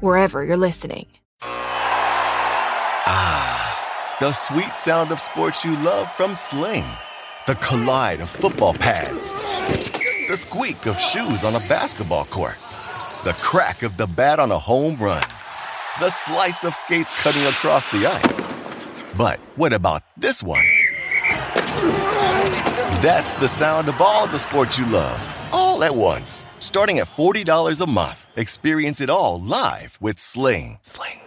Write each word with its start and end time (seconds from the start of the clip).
wherever 0.00 0.44
you're 0.44 0.56
listening. 0.56 1.06
Ah, 3.08 4.16
the 4.20 4.32
sweet 4.32 4.76
sound 4.76 5.12
of 5.12 5.20
sports 5.20 5.64
you 5.64 5.76
love 5.78 6.10
from 6.12 6.34
Sling. 6.34 6.86
The 7.46 7.54
collide 7.56 8.20
of 8.20 8.28
football 8.28 8.74
pads. 8.74 9.34
The 10.28 10.36
squeak 10.36 10.86
of 10.86 10.98
shoes 10.98 11.44
on 11.44 11.54
a 11.54 11.60
basketball 11.68 12.24
court. 12.24 12.58
The 13.24 13.36
crack 13.40 13.82
of 13.82 13.96
the 13.96 14.08
bat 14.16 14.40
on 14.40 14.50
a 14.50 14.58
home 14.58 14.96
run. 14.96 15.22
The 16.00 16.10
slice 16.10 16.64
of 16.64 16.74
skates 16.74 17.12
cutting 17.22 17.44
across 17.44 17.86
the 17.88 18.06
ice. 18.06 18.48
But 19.16 19.38
what 19.56 19.72
about 19.72 20.02
this 20.16 20.42
one? 20.42 20.64
That's 23.00 23.34
the 23.34 23.48
sound 23.48 23.88
of 23.88 24.00
all 24.00 24.26
the 24.26 24.38
sports 24.38 24.78
you 24.78 24.86
love, 24.86 25.18
all 25.76 25.84
at 25.84 25.94
once. 25.94 26.46
Starting 26.58 26.98
at 26.98 27.08
$40 27.08 27.80
a 27.80 27.90
month. 27.90 28.26
Experience 28.36 29.00
it 29.00 29.10
all 29.10 29.40
live 29.40 29.98
with 30.00 30.18
Sling. 30.18 30.78
Sling. 30.80 31.20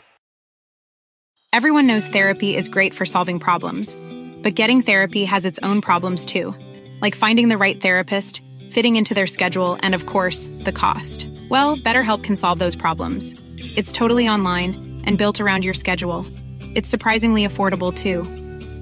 Everyone 1.51 1.87
knows 1.87 2.07
therapy 2.07 2.55
is 2.55 2.69
great 2.69 2.93
for 2.93 3.05
solving 3.05 3.39
problems, 3.39 3.97
but 4.43 4.53
getting 4.53 4.81
therapy 4.83 5.25
has 5.25 5.45
its 5.45 5.59
own 5.63 5.81
problems 5.81 6.27
too, 6.27 6.53
like 7.01 7.15
finding 7.15 7.49
the 7.49 7.57
right 7.57 7.81
therapist, 7.81 8.43
fitting 8.69 8.95
into 8.97 9.15
their 9.15 9.25
schedule, 9.25 9.77
and 9.81 9.95
of 9.95 10.05
course, 10.05 10.47
the 10.59 10.71
cost. 10.71 11.27
Well, 11.49 11.75
BetterHelp 11.75 12.23
can 12.23 12.35
solve 12.35 12.59
those 12.59 12.75
problems. 12.75 13.33
It's 13.57 13.91
totally 13.91 14.29
online 14.29 15.01
and 15.05 15.17
built 15.17 15.41
around 15.41 15.65
your 15.65 15.73
schedule. 15.73 16.23
It's 16.75 16.87
surprisingly 16.87 17.47
affordable 17.47 17.91
too. 17.91 18.23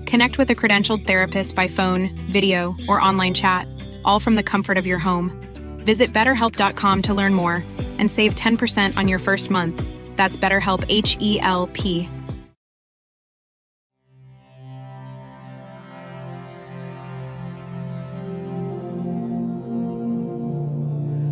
Connect 0.06 0.38
with 0.38 0.50
a 0.50 0.56
credentialed 0.56 1.08
therapist 1.08 1.56
by 1.56 1.70
phone, 1.70 2.10
video, 2.30 2.76
or 2.90 3.00
online 3.00 3.34
chat, 3.34 3.66
all 4.04 4.20
from 4.20 4.36
the 4.36 4.44
comfort 4.44 4.78
of 4.78 4.86
your 4.86 5.00
home. 5.00 5.47
Visit 5.88 6.12
betterhelp.com 6.12 7.04
to 7.04 7.14
learn 7.14 7.34
more 7.34 7.64
and 7.98 8.12
save 8.12 8.36
10% 8.36 8.98
on 8.98 9.08
your 9.08 9.20
first 9.20 9.50
month. 9.50 9.82
That's 10.18 10.36
BetterHelp 10.36 10.84
H 10.90 11.16
E 11.22 11.40
L 11.40 11.68
P. 11.68 12.10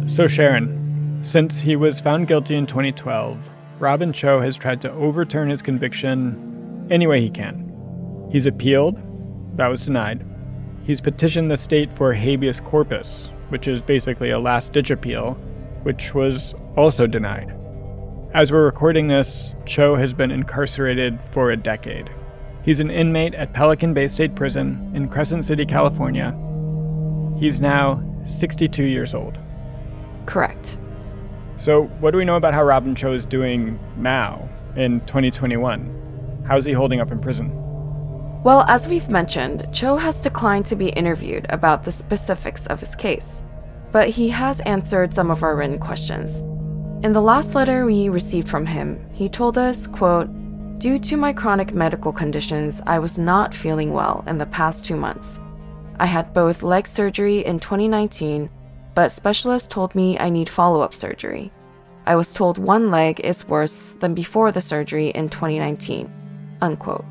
So, 0.07 0.25
Sharon, 0.25 1.19
since 1.21 1.59
he 1.59 1.75
was 1.75 1.99
found 1.99 2.29
guilty 2.29 2.55
in 2.55 2.65
2012, 2.65 3.49
Robin 3.79 4.13
Cho 4.13 4.39
has 4.39 4.55
tried 4.55 4.79
to 4.83 4.91
overturn 4.93 5.49
his 5.49 5.61
conviction 5.61 6.87
any 6.89 7.07
way 7.07 7.19
he 7.19 7.29
can. 7.29 8.29
He's 8.31 8.45
appealed, 8.45 9.01
that 9.57 9.67
was 9.67 9.83
denied. 9.83 10.25
He's 10.85 11.01
petitioned 11.01 11.51
the 11.51 11.57
state 11.57 11.91
for 11.91 12.13
habeas 12.13 12.61
corpus, 12.61 13.31
which 13.49 13.67
is 13.67 13.81
basically 13.81 14.29
a 14.29 14.39
last 14.39 14.71
ditch 14.71 14.91
appeal, 14.91 15.33
which 15.83 16.13
was 16.13 16.55
also 16.75 17.07
denied. 17.07 17.53
As 18.33 18.51
we're 18.51 18.65
recording 18.65 19.07
this, 19.07 19.55
Cho 19.65 19.95
has 19.95 20.13
been 20.13 20.31
incarcerated 20.31 21.19
for 21.31 21.51
a 21.51 21.57
decade. 21.57 22.09
He's 22.63 22.79
an 22.79 22.89
inmate 22.89 23.33
at 23.35 23.53
Pelican 23.53 23.93
Bay 23.93 24.07
State 24.07 24.35
Prison 24.35 24.91
in 24.93 25.07
Crescent 25.07 25.45
City, 25.45 25.65
California. 25.65 26.35
He's 27.39 27.59
now 27.59 28.03
62 28.25 28.83
years 28.83 29.13
old. 29.13 29.37
Correct. 30.25 30.77
So, 31.57 31.83
what 31.99 32.11
do 32.11 32.17
we 32.17 32.25
know 32.25 32.35
about 32.35 32.53
how 32.53 32.63
Robin 32.63 32.95
Cho 32.95 33.13
is 33.13 33.25
doing 33.25 33.79
now 33.97 34.49
in 34.75 34.99
2021? 35.01 36.43
How's 36.45 36.65
he 36.65 36.73
holding 36.73 36.99
up 36.99 37.11
in 37.11 37.19
prison? 37.19 37.49
Well, 38.45 38.63
as 38.67 38.87
we've 38.87 39.09
mentioned, 39.09 39.67
Cho 39.73 39.97
has 39.97 40.21
declined 40.21 40.67
to 40.67 40.75
be 40.75 40.89
interviewed 40.89 41.47
about 41.49 41.83
the 41.83 41.91
specifics 41.91 42.67
of 42.67 42.79
his 42.79 42.93
case, 42.93 43.41
but 43.91 44.07
he 44.07 44.29
has 44.29 44.59
answered 44.61 45.15
some 45.15 45.31
of 45.31 45.41
our 45.41 45.55
written 45.55 45.79
questions. 45.79 46.41
In 47.03 47.11
the 47.11 47.21
last 47.21 47.55
letter 47.55 47.87
we 47.87 48.07
received 48.07 48.47
from 48.47 48.67
him, 48.67 49.03
he 49.11 49.27
told 49.27 49.57
us, 49.57 49.87
quote, 49.87 50.29
Due 50.77 50.99
to 50.99 51.17
my 51.17 51.33
chronic 51.33 51.73
medical 51.73 52.13
conditions, 52.13 52.83
I 52.85 52.99
was 52.99 53.17
not 53.17 53.51
feeling 53.51 53.93
well 53.93 54.23
in 54.27 54.37
the 54.37 54.45
past 54.45 54.85
two 54.85 54.95
months. 54.95 55.39
I 55.99 56.05
had 56.05 56.31
both 56.31 56.61
leg 56.61 56.87
surgery 56.87 57.43
in 57.43 57.59
2019 57.59 58.47
but 58.93 59.11
specialists 59.11 59.67
told 59.67 59.95
me 59.95 60.19
I 60.19 60.29
need 60.29 60.49
follow 60.49 60.81
up 60.81 60.93
surgery. 60.93 61.51
I 62.05 62.15
was 62.15 62.31
told 62.31 62.59
one 62.59 62.91
leg 62.91 63.19
is 63.21 63.47
worse 63.47 63.95
than 63.99 64.13
before 64.13 64.51
the 64.51 64.61
surgery 64.61 65.09
in 65.09 65.29
2019. 65.29 66.13
Unquote. 66.61 67.05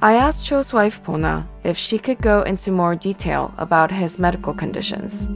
I 0.00 0.14
asked 0.14 0.46
Cho's 0.46 0.72
wife 0.72 1.02
Pona 1.02 1.48
if 1.64 1.76
she 1.76 1.98
could 1.98 2.20
go 2.20 2.42
into 2.42 2.70
more 2.70 2.94
detail 2.94 3.52
about 3.58 3.90
his 3.90 4.16
medical 4.16 4.54
conditions. 4.54 5.26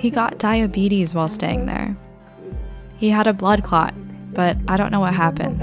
He 0.00 0.10
got 0.10 0.38
diabetes 0.38 1.14
while 1.14 1.28
staying 1.28 1.66
there. 1.66 1.96
He 2.96 3.10
had 3.10 3.26
a 3.26 3.32
blood 3.32 3.64
clot, 3.64 3.92
but 4.32 4.56
I 4.68 4.76
don't 4.76 4.92
know 4.92 5.00
what 5.00 5.14
happened. 5.14 5.62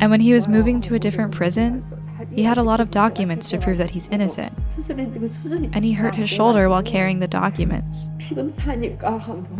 And 0.00 0.10
when 0.10 0.20
he 0.20 0.32
was 0.32 0.48
moving 0.48 0.80
to 0.80 0.94
a 0.94 0.98
different 0.98 1.34
prison, 1.34 1.84
he 2.32 2.42
had 2.42 2.56
a 2.56 2.62
lot 2.62 2.80
of 2.80 2.90
documents 2.90 3.50
to 3.50 3.58
prove 3.58 3.76
that 3.76 3.90
he's 3.90 4.08
innocent. 4.08 4.56
And 4.88 5.84
he 5.84 5.92
hurt 5.92 6.14
his 6.14 6.30
shoulder 6.30 6.70
while 6.70 6.82
carrying 6.82 7.18
the 7.18 7.28
documents. 7.28 8.08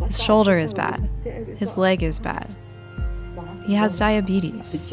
His 0.06 0.22
shoulder 0.22 0.58
is 0.58 0.72
bad. 0.72 1.10
His 1.58 1.76
leg 1.76 2.02
is 2.02 2.18
bad. 2.18 2.48
He 3.66 3.74
has 3.74 3.98
diabetes. 3.98 4.90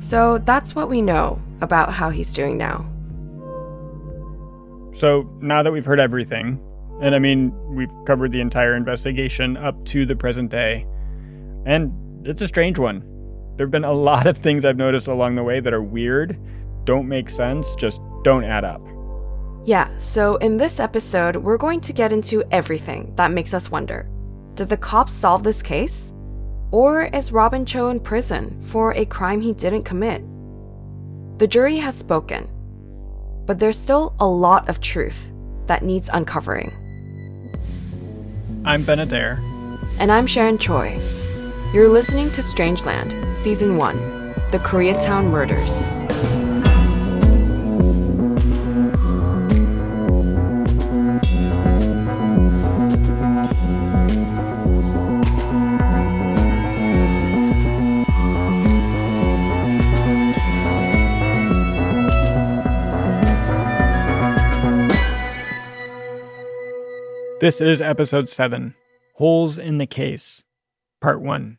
So 0.00 0.38
that's 0.38 0.74
what 0.74 0.88
we 0.88 1.02
know 1.02 1.40
about 1.60 1.92
how 1.92 2.10
he's 2.10 2.32
doing 2.32 2.56
now. 2.56 2.86
So 4.96 5.28
now 5.40 5.62
that 5.62 5.70
we've 5.70 5.84
heard 5.84 6.00
everything, 6.00 6.60
and 7.02 7.14
I 7.14 7.18
mean, 7.18 7.52
we've 7.74 7.92
covered 8.06 8.32
the 8.32 8.40
entire 8.40 8.74
investigation 8.74 9.56
up 9.56 9.84
to 9.86 10.06
the 10.06 10.16
present 10.16 10.50
day, 10.50 10.86
and 11.66 11.92
it's 12.26 12.42
a 12.42 12.48
strange 12.48 12.78
one. 12.78 13.04
There 13.56 13.66
have 13.66 13.70
been 13.70 13.84
a 13.84 13.92
lot 13.92 14.26
of 14.26 14.38
things 14.38 14.64
I've 14.64 14.76
noticed 14.76 15.06
along 15.08 15.34
the 15.34 15.42
way 15.42 15.60
that 15.60 15.72
are 15.72 15.82
weird, 15.82 16.38
don't 16.84 17.08
make 17.08 17.28
sense, 17.28 17.74
just 17.76 18.00
don't 18.24 18.44
add 18.44 18.64
up. 18.64 18.80
Yeah, 19.68 19.90
so 19.98 20.36
in 20.36 20.56
this 20.56 20.80
episode, 20.80 21.36
we're 21.36 21.58
going 21.58 21.82
to 21.82 21.92
get 21.92 22.10
into 22.10 22.42
everything 22.50 23.12
that 23.16 23.32
makes 23.32 23.52
us 23.52 23.70
wonder 23.70 24.08
Did 24.54 24.70
the 24.70 24.78
cops 24.78 25.12
solve 25.12 25.44
this 25.44 25.60
case? 25.60 26.14
Or 26.70 27.04
is 27.04 27.32
Robin 27.32 27.66
Cho 27.66 27.90
in 27.90 28.00
prison 28.00 28.62
for 28.62 28.94
a 28.94 29.04
crime 29.04 29.42
he 29.42 29.52
didn't 29.52 29.82
commit? 29.82 30.24
The 31.36 31.46
jury 31.46 31.76
has 31.76 31.94
spoken, 31.94 32.48
but 33.44 33.58
there's 33.58 33.78
still 33.78 34.14
a 34.20 34.26
lot 34.26 34.70
of 34.70 34.80
truth 34.80 35.32
that 35.66 35.84
needs 35.84 36.08
uncovering. 36.14 36.72
I'm 38.64 38.84
Ben 38.84 39.00
Adair. 39.00 39.38
And 39.98 40.10
I'm 40.10 40.26
Sharon 40.26 40.56
Choi. 40.56 40.98
You're 41.74 41.90
listening 41.90 42.32
to 42.32 42.40
Strangeland, 42.40 43.36
Season 43.36 43.76
1 43.76 43.96
The 44.50 44.62
Koreatown 44.64 45.30
Murders. 45.30 46.37
This 67.40 67.60
is 67.60 67.80
episode 67.80 68.28
7 68.28 68.74
Holes 69.14 69.58
in 69.58 69.78
the 69.78 69.86
Case, 69.86 70.42
part 71.00 71.20
1. 71.20 71.56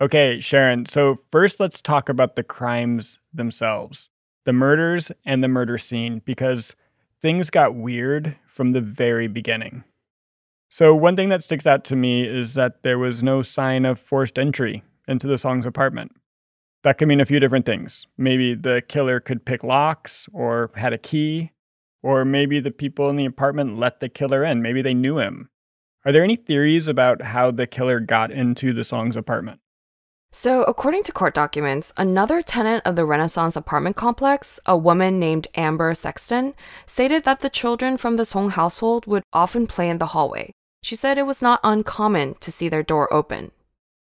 Okay, 0.00 0.40
Sharon, 0.40 0.86
so 0.86 1.18
first 1.30 1.60
let's 1.60 1.82
talk 1.82 2.08
about 2.08 2.36
the 2.36 2.42
crimes 2.42 3.18
themselves 3.34 4.08
the 4.46 4.54
murders 4.54 5.12
and 5.26 5.44
the 5.44 5.48
murder 5.48 5.76
scene, 5.76 6.22
because 6.24 6.74
things 7.20 7.50
got 7.50 7.74
weird 7.74 8.34
from 8.46 8.72
the 8.72 8.80
very 8.80 9.26
beginning. 9.26 9.84
So, 10.70 10.94
one 10.94 11.14
thing 11.14 11.28
that 11.28 11.44
sticks 11.44 11.66
out 11.66 11.84
to 11.84 11.96
me 11.96 12.26
is 12.26 12.54
that 12.54 12.82
there 12.82 12.98
was 12.98 13.22
no 13.22 13.42
sign 13.42 13.84
of 13.84 13.98
forced 13.98 14.38
entry 14.38 14.82
into 15.06 15.26
the 15.26 15.36
Song's 15.36 15.66
apartment. 15.66 16.12
That 16.82 16.96
could 16.96 17.08
mean 17.08 17.20
a 17.20 17.26
few 17.26 17.40
different 17.40 17.66
things. 17.66 18.06
Maybe 18.16 18.54
the 18.54 18.82
killer 18.88 19.20
could 19.20 19.44
pick 19.44 19.62
locks 19.62 20.28
or 20.32 20.70
had 20.76 20.94
a 20.94 20.98
key, 20.98 21.50
or 22.06 22.24
maybe 22.24 22.60
the 22.60 22.70
people 22.70 23.10
in 23.10 23.16
the 23.16 23.24
apartment 23.24 23.80
let 23.80 23.98
the 23.98 24.08
killer 24.08 24.44
in. 24.44 24.62
Maybe 24.62 24.80
they 24.80 24.94
knew 24.94 25.18
him. 25.18 25.50
Are 26.04 26.12
there 26.12 26.22
any 26.22 26.36
theories 26.36 26.86
about 26.86 27.20
how 27.20 27.50
the 27.50 27.66
killer 27.66 27.98
got 27.98 28.30
into 28.30 28.72
the 28.72 28.84
Song's 28.84 29.16
apartment? 29.16 29.58
So, 30.30 30.62
according 30.64 31.02
to 31.04 31.12
court 31.12 31.34
documents, 31.34 31.92
another 31.96 32.42
tenant 32.42 32.86
of 32.86 32.94
the 32.94 33.04
Renaissance 33.04 33.56
apartment 33.56 33.96
complex, 33.96 34.60
a 34.66 34.76
woman 34.76 35.18
named 35.18 35.48
Amber 35.56 35.94
Sexton, 35.94 36.54
stated 36.86 37.24
that 37.24 37.40
the 37.40 37.50
children 37.50 37.96
from 37.96 38.16
the 38.16 38.24
Song 38.24 38.50
household 38.50 39.06
would 39.06 39.24
often 39.32 39.66
play 39.66 39.88
in 39.88 39.98
the 39.98 40.06
hallway. 40.06 40.52
She 40.84 40.94
said 40.94 41.18
it 41.18 41.26
was 41.26 41.42
not 41.42 41.58
uncommon 41.64 42.36
to 42.38 42.52
see 42.52 42.68
their 42.68 42.84
door 42.84 43.12
open. 43.12 43.50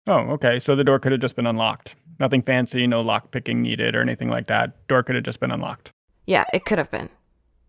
Oh, 0.06 0.20
okay. 0.36 0.60
So 0.60 0.76
the 0.76 0.84
door 0.84 1.00
could 1.00 1.14
have 1.14 1.22
just 1.22 1.38
been 1.38 1.48
unlocked. 1.48 1.96
Nothing 2.20 2.42
fancy, 2.42 2.88
no 2.88 3.00
lock 3.00 3.32
picking 3.32 3.62
needed 3.62 3.96
or 3.96 4.02
anything 4.02 4.30
like 4.30 4.48
that. 4.48 4.86
Door 4.90 5.04
could 5.04 5.16
have 5.16 5.24
just 5.24 5.40
been 5.40 5.52
unlocked. 5.52 5.92
Yeah, 6.26 6.44
it 6.54 6.66
could 6.66 6.78
have 6.78 6.92
been. 6.92 7.10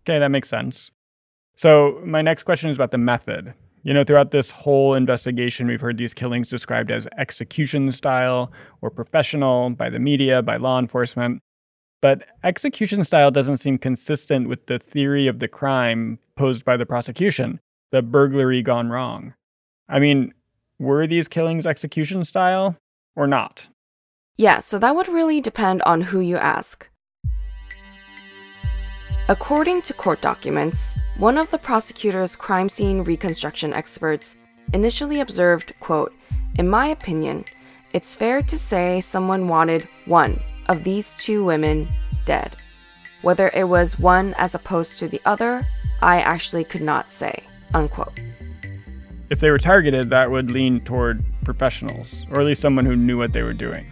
Okay, 0.07 0.19
that 0.21 0.31
makes 0.31 0.49
sense. 0.49 0.93
So, 1.57 2.01
my 2.05 2.23
next 2.23 2.45
question 2.45 2.71
is 2.71 2.77
about 2.77 2.93
the 2.93 2.99
method. 2.99 3.55
You 3.83 3.93
know, 3.93 4.05
throughout 4.05 4.31
this 4.31 4.51
whole 4.51 4.95
investigation, 4.95 5.67
we've 5.67 5.81
heard 5.81 5.99
these 5.99 6.15
killings 6.15 6.49
described 6.49 6.91
as 6.91 7.09
execution 7.19 7.91
style 7.93 8.53
or 8.83 8.91
professional 8.91 9.71
by 9.71 9.91
the 9.91 9.99
media, 9.99 10.43
by 10.43 10.59
law 10.59 10.79
enforcement. 10.79 11.41
But 12.03 12.25
execution 12.45 13.05
style 13.05 13.31
doesn't 13.31 13.57
seem 13.57 13.79
consistent 13.79 14.49
with 14.49 14.67
the 14.67 14.79
theory 14.79 15.27
of 15.27 15.39
the 15.39 15.49
crime 15.49 16.19
posed 16.37 16.65
by 16.65 16.77
the 16.77 16.87
prosecution 16.87 17.61
the 17.93 18.03
burglary 18.03 18.63
gone 18.63 18.89
wrong. 18.91 19.35
I 19.89 19.99
mean, 19.99 20.35
were 20.79 21.07
these 21.07 21.29
killings 21.29 21.67
execution 21.67 22.25
style 22.25 22.77
or 23.15 23.27
not? 23.27 23.69
Yeah, 24.37 24.61
so 24.61 24.79
that 24.79 24.95
would 24.95 25.09
really 25.09 25.41
depend 25.41 25.83
on 25.83 26.03
who 26.03 26.21
you 26.21 26.37
ask. 26.37 26.89
According 29.29 29.83
to 29.83 29.93
court 29.93 30.21
documents, 30.21 30.95
one 31.19 31.37
of 31.37 31.51
the 31.51 31.59
prosecutor's 31.59 32.37
crime 32.37 32.69
scene 32.69 33.03
reconstruction 33.03 33.75
experts 33.75 34.37
initially 34.73 35.19
observed, 35.19 35.75
quote, 35.81 36.15
"In 36.59 36.69
my 36.69 36.87
opinion, 36.87 37.45
it's 37.93 38.15
fair 38.15 38.41
to 38.43 38.57
say 38.57 39.01
someone 39.01 39.49
wanted 39.49 39.89
one 40.05 40.39
of 40.69 40.85
these 40.85 41.15
two 41.15 41.45
women 41.45 41.89
dead. 42.25 42.55
Whether 43.23 43.51
it 43.53 43.69
was 43.69 43.99
one 43.99 44.33
as 44.39 44.55
opposed 44.55 45.01
to 45.01 45.09
the 45.09 45.21
other, 45.25 45.67
I 46.01 46.21
actually 46.21 46.63
could 46.63 46.83
not 46.83 47.11
say." 47.11 47.43
Unquote. 47.75 48.21
If 49.29 49.41
they 49.41 49.51
were 49.51 49.59
targeted, 49.59 50.09
that 50.11 50.31
would 50.31 50.53
lean 50.53 50.83
toward 50.83 51.25
professionals, 51.45 52.15
or 52.31 52.39
at 52.39 52.47
least 52.47 52.61
someone 52.61 52.87
who 52.87 52.95
knew 52.95 53.19
what 53.19 53.33
they 53.33 53.43
were 53.43 53.53
doing. 53.53 53.85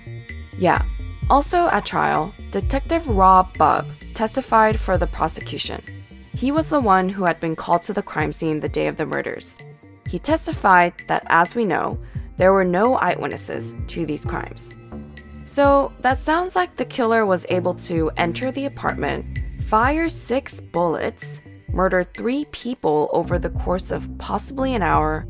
Yeah. 0.57 0.83
Also 1.29 1.67
at 1.71 1.85
trial, 1.85 2.33
Detective 2.53 3.05
Rob 3.09 3.53
Bubb 3.59 3.87
testified 4.15 4.79
for 4.79 4.97
the 4.97 5.07
prosecution. 5.07 5.83
He 6.35 6.51
was 6.51 6.69
the 6.69 6.81
one 6.81 7.09
who 7.09 7.25
had 7.25 7.41
been 7.41 7.57
called 7.57 7.83
to 7.83 7.93
the 7.93 8.03
crime 8.03 8.33
scene 8.33 8.61
the 8.61 8.69
day 8.69 8.87
of 8.87 8.97
the 8.97 9.07
murders. 9.07 9.59
He 10.09 10.19
testified 10.19 10.95
that, 11.09 11.25
as 11.27 11.55
we 11.55 11.65
know, 11.65 11.99
there 12.37 12.53
were 12.53 12.65
no 12.65 12.97
eyewitnesses 12.97 13.75
to 13.89 14.07
these 14.07 14.25
crimes. 14.25 14.75
So 15.45 15.93
that 16.01 16.19
sounds 16.19 16.57
like 16.57 16.77
the 16.77 16.85
killer 16.85 17.27
was 17.27 17.47
able 17.49 17.75
to 17.75 18.11
enter 18.17 18.51
the 18.51 18.65
apartment, 18.65 19.41
fire 19.65 20.09
six 20.09 20.61
bullets, 20.61 21.41
murder 21.69 22.05
three 22.05 22.47
people 22.47 23.11
over 23.13 23.39
the 23.39 23.51
course 23.51 23.91
of 23.91 24.09
possibly 24.19 24.75
an 24.75 24.83
hour, 24.83 25.27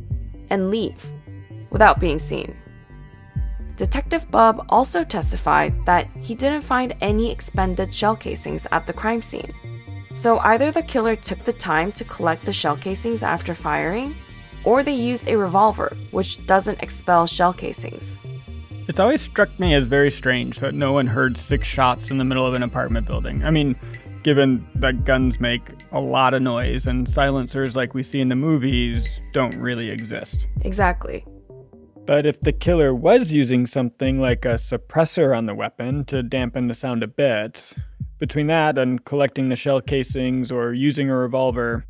and 0.51 0.71
leave 0.71 1.11
without 1.71 1.99
being 1.99 2.19
seen. 2.19 2.57
Detective 3.77 4.31
Bubb 4.31 4.65
also 4.69 5.03
testified 5.03 5.75
that 5.85 6.09
he 6.21 6.35
didn't 6.35 6.63
find 6.63 6.95
any 7.01 7.31
expended 7.31 7.93
shell 7.93 8.15
casings 8.15 8.67
at 8.71 8.87
the 8.87 8.93
crime 8.93 9.21
scene. 9.21 9.53
So 10.15 10.39
either 10.39 10.71
the 10.71 10.83
killer 10.83 11.17
took 11.17 11.41
the 11.45 11.53
time 11.53 11.91
to 11.93 12.05
collect 12.05 12.45
the 12.45 12.53
shell 12.53 12.77
casings 12.77 13.25
after 13.25 13.53
firing, 13.53 14.15
or 14.65 14.83
they 14.83 14.95
used 14.95 15.27
a 15.27 15.37
revolver, 15.37 15.97
which 16.13 16.47
doesn't 16.47 16.83
expel 16.83 17.27
shell 17.27 17.53
casings. 17.53 18.17
It's 18.87 19.01
always 19.01 19.23
struck 19.23 19.59
me 19.59 19.75
as 19.75 19.87
very 19.87 20.11
strange 20.11 20.61
that 20.61 20.75
no 20.75 20.93
one 20.93 21.07
heard 21.07 21.37
six 21.37 21.67
shots 21.67 22.11
in 22.11 22.19
the 22.19 22.25
middle 22.25 22.47
of 22.47 22.55
an 22.55 22.63
apartment 22.63 23.07
building. 23.07 23.43
I 23.43 23.51
mean, 23.51 23.75
given 24.23 24.67
that 24.77 25.05
guns 25.05 25.41
make 25.41 25.63
a 25.91 26.01
lot 26.01 26.33
of 26.33 26.43
noise 26.43 26.87
and 26.87 27.09
silencers 27.09 27.75
like 27.75 27.93
we 27.93 28.03
see 28.03 28.21
in 28.21 28.29
the 28.29 28.37
movies 28.37 29.21
don't 29.33 29.55
really 29.57 29.91
exist. 29.91 30.47
Exactly. 30.63 31.25
But 32.07 32.27
if 32.27 32.39
the 32.43 32.53
killer 32.53 32.95
was 32.95 33.33
using 33.33 33.67
something 33.67 34.21
like 34.21 34.45
a 34.45 34.55
suppressor 34.55 35.37
on 35.37 35.47
the 35.47 35.55
weapon 35.55 36.05
to 36.07 36.23
dampen 36.23 36.69
the 36.69 36.75
sound 36.75 37.03
a 37.03 37.07
bit, 37.07 37.73
between 38.19 38.47
that 38.49 38.77
and 38.77 39.03
collecting 39.07 39.49
the 39.49 39.57
shell 39.57 39.81
casings 39.81 40.53
or 40.53 40.75
using 40.75 41.09
a 41.09 41.17
revolver, 41.17 41.87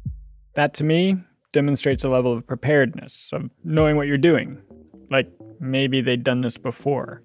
that 0.54 0.72
to 0.74 0.84
me 0.84 1.16
demonstrates 1.52 2.04
a 2.04 2.08
level 2.08 2.32
of 2.32 2.46
preparedness, 2.46 3.30
of 3.32 3.50
knowing 3.64 3.96
what 3.96 4.06
you're 4.06 4.16
doing. 4.16 4.62
Like 5.10 5.28
maybe 5.58 6.00
they'd 6.00 6.22
done 6.22 6.42
this 6.42 6.58
before. 6.58 7.20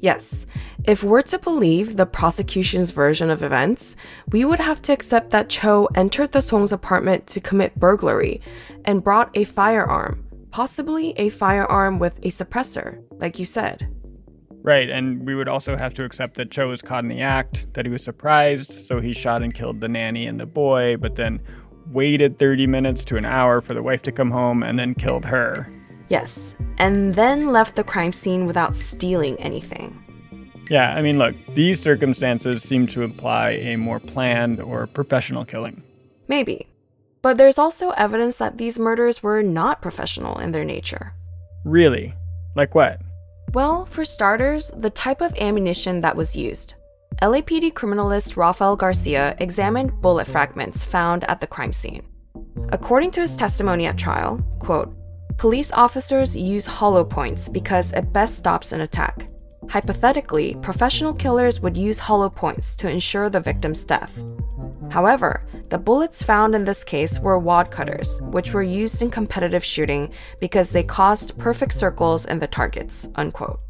Yes, 0.00 0.44
if 0.84 1.02
we're 1.02 1.22
to 1.22 1.38
believe 1.38 1.96
the 1.96 2.04
prosecution's 2.04 2.90
version 2.90 3.30
of 3.30 3.42
events, 3.42 3.96
we 4.30 4.44
would 4.44 4.58
have 4.58 4.82
to 4.82 4.92
accept 4.92 5.30
that 5.30 5.48
Cho 5.48 5.88
entered 5.94 6.32
the 6.32 6.42
Song's 6.42 6.72
apartment 6.72 7.26
to 7.28 7.40
commit 7.40 7.80
burglary 7.80 8.42
and 8.84 9.02
brought 9.02 9.30
a 9.34 9.44
firearm 9.44 10.24
possibly 10.54 11.12
a 11.16 11.30
firearm 11.30 11.98
with 11.98 12.16
a 12.18 12.30
suppressor, 12.30 13.02
like 13.18 13.40
you 13.40 13.44
said. 13.44 13.92
Right, 14.62 14.88
and 14.88 15.26
we 15.26 15.34
would 15.34 15.48
also 15.48 15.76
have 15.76 15.94
to 15.94 16.04
accept 16.04 16.34
that 16.34 16.52
Cho 16.52 16.68
was 16.68 16.80
caught 16.80 17.02
in 17.02 17.10
the 17.10 17.22
act, 17.22 17.66
that 17.72 17.84
he 17.84 17.90
was 17.90 18.04
surprised, 18.04 18.72
so 18.72 19.00
he 19.00 19.12
shot 19.12 19.42
and 19.42 19.52
killed 19.52 19.80
the 19.80 19.88
nanny 19.88 20.28
and 20.28 20.38
the 20.38 20.46
boy, 20.46 20.96
but 20.96 21.16
then 21.16 21.40
waited 21.90 22.38
30 22.38 22.68
minutes 22.68 23.02
to 23.06 23.16
an 23.16 23.24
hour 23.24 23.60
for 23.60 23.74
the 23.74 23.82
wife 23.82 24.02
to 24.02 24.12
come 24.12 24.30
home 24.30 24.62
and 24.62 24.78
then 24.78 24.94
killed 24.94 25.24
her. 25.24 25.68
Yes, 26.08 26.54
and 26.78 27.14
then 27.14 27.50
left 27.50 27.74
the 27.74 27.82
crime 27.82 28.12
scene 28.12 28.46
without 28.46 28.76
stealing 28.76 29.36
anything. 29.40 30.00
Yeah, 30.70 30.94
I 30.94 31.02
mean, 31.02 31.18
look, 31.18 31.34
these 31.56 31.82
circumstances 31.82 32.62
seem 32.62 32.86
to 32.88 33.02
imply 33.02 33.50
a 33.54 33.74
more 33.74 33.98
planned 33.98 34.60
or 34.60 34.86
professional 34.86 35.44
killing. 35.44 35.82
Maybe. 36.28 36.68
But 37.24 37.38
there's 37.38 37.56
also 37.56 37.88
evidence 37.92 38.36
that 38.36 38.58
these 38.58 38.78
murders 38.78 39.22
were 39.22 39.42
not 39.42 39.80
professional 39.80 40.38
in 40.40 40.52
their 40.52 40.62
nature. 40.62 41.14
Really? 41.64 42.12
Like 42.54 42.74
what? 42.74 43.00
Well, 43.54 43.86
for 43.86 44.04
starters, 44.04 44.70
the 44.76 44.90
type 44.90 45.22
of 45.22 45.34
ammunition 45.38 46.02
that 46.02 46.16
was 46.16 46.36
used. 46.36 46.74
LAPD 47.22 47.72
criminalist 47.72 48.36
Rafael 48.36 48.76
Garcia 48.76 49.36
examined 49.38 50.02
bullet 50.02 50.26
fragments 50.26 50.84
found 50.84 51.24
at 51.24 51.40
the 51.40 51.46
crime 51.46 51.72
scene. 51.72 52.02
According 52.68 53.12
to 53.12 53.22
his 53.22 53.34
testimony 53.34 53.86
at 53.86 53.96
trial, 53.96 54.44
quote, 54.58 54.94
police 55.38 55.72
officers 55.72 56.36
use 56.36 56.66
hollow 56.66 57.04
points 57.04 57.48
because 57.48 57.90
it 57.92 58.12
best 58.12 58.36
stops 58.36 58.72
an 58.72 58.82
attack. 58.82 59.28
Hypothetically, 59.68 60.56
professional 60.62 61.12
killers 61.12 61.60
would 61.60 61.76
use 61.76 61.98
hollow 61.98 62.28
points 62.28 62.74
to 62.76 62.90
ensure 62.90 63.28
the 63.28 63.40
victim's 63.40 63.84
death. 63.84 64.22
However, 64.90 65.46
the 65.70 65.78
bullets 65.78 66.22
found 66.22 66.54
in 66.54 66.64
this 66.64 66.84
case 66.84 67.18
were 67.18 67.38
wad 67.38 67.70
cutters, 67.70 68.20
which 68.22 68.52
were 68.52 68.62
used 68.62 69.02
in 69.02 69.10
competitive 69.10 69.64
shooting 69.64 70.10
because 70.40 70.70
they 70.70 70.82
caused 70.82 71.36
perfect 71.38 71.72
circles 71.72 72.26
in 72.26 72.38
the 72.38 72.46
targets. 72.46 73.08
Unquote. 73.16 73.60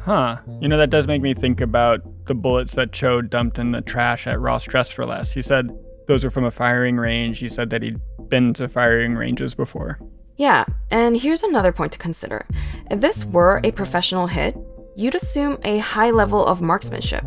Huh. 0.00 0.38
You 0.60 0.68
know, 0.68 0.78
that 0.78 0.90
does 0.90 1.06
make 1.06 1.22
me 1.22 1.34
think 1.34 1.60
about 1.60 2.00
the 2.26 2.34
bullets 2.34 2.74
that 2.74 2.92
Cho 2.92 3.20
dumped 3.20 3.58
in 3.58 3.72
the 3.72 3.82
trash 3.82 4.26
at 4.26 4.40
Ross 4.40 4.64
Dress 4.64 4.90
for 4.90 5.06
Less. 5.06 5.32
He 5.32 5.42
said 5.42 5.70
those 6.08 6.24
were 6.24 6.30
from 6.30 6.44
a 6.44 6.50
firing 6.50 6.96
range. 6.96 7.38
He 7.38 7.48
said 7.48 7.70
that 7.70 7.82
he'd 7.82 8.00
been 8.28 8.54
to 8.54 8.68
firing 8.68 9.14
ranges 9.14 9.54
before. 9.54 10.00
Yeah, 10.36 10.64
and 10.90 11.16
here's 11.16 11.42
another 11.42 11.72
point 11.72 11.92
to 11.92 11.98
consider. 11.98 12.46
If 12.90 13.00
this 13.00 13.24
were 13.26 13.60
a 13.62 13.70
professional 13.70 14.26
hit, 14.26 14.56
you'd 14.96 15.14
assume 15.14 15.58
a 15.64 15.78
high 15.78 16.10
level 16.10 16.46
of 16.46 16.60
marksmanship. 16.60 17.24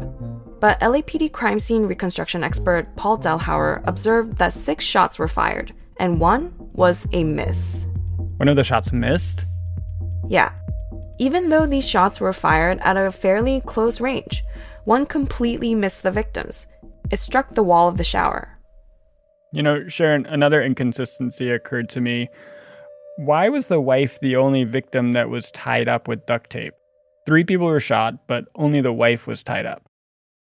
But 0.59 0.79
LAPD 0.79 1.31
crime 1.31 1.59
scene 1.59 1.85
reconstruction 1.85 2.43
expert 2.43 2.95
Paul 2.95 3.17
Delhauer 3.17 3.83
observed 3.87 4.37
that 4.37 4.53
six 4.53 4.83
shots 4.83 5.19
were 5.19 5.27
fired, 5.27 5.73
and 5.97 6.19
one 6.19 6.53
was 6.73 7.05
a 7.11 7.23
miss. 7.23 7.85
One 8.37 8.47
of 8.47 8.55
the 8.55 8.63
shots 8.63 8.91
missed? 8.91 9.45
Yeah. 10.27 10.51
Even 11.19 11.49
though 11.49 11.65
these 11.65 11.87
shots 11.87 12.19
were 12.19 12.33
fired 12.33 12.79
at 12.79 12.97
a 12.97 13.11
fairly 13.11 13.61
close 13.61 14.01
range, 14.01 14.43
one 14.85 15.05
completely 15.05 15.73
missed 15.75 16.03
the 16.03 16.11
victims. 16.11 16.67
It 17.11 17.19
struck 17.19 17.53
the 17.53 17.63
wall 17.63 17.87
of 17.87 17.97
the 17.97 18.03
shower. 18.03 18.57
You 19.53 19.63
know, 19.63 19.87
Sharon, 19.87 20.25
another 20.25 20.61
inconsistency 20.61 21.49
occurred 21.49 21.89
to 21.89 22.01
me. 22.01 22.29
Why 23.17 23.47
was 23.47 23.69
the 23.69 23.79
wife 23.79 24.19
the 24.19 24.35
only 24.35 24.65
victim 24.65 25.13
that 25.13 25.29
was 25.29 25.51
tied 25.51 25.87
up 25.87 26.07
with 26.07 26.25
duct 26.25 26.49
tape? 26.49 26.73
Three 27.25 27.43
people 27.43 27.67
were 27.67 27.79
shot, 27.79 28.27
but 28.27 28.45
only 28.55 28.81
the 28.81 28.93
wife 28.93 29.27
was 29.27 29.43
tied 29.43 29.65
up. 29.65 29.83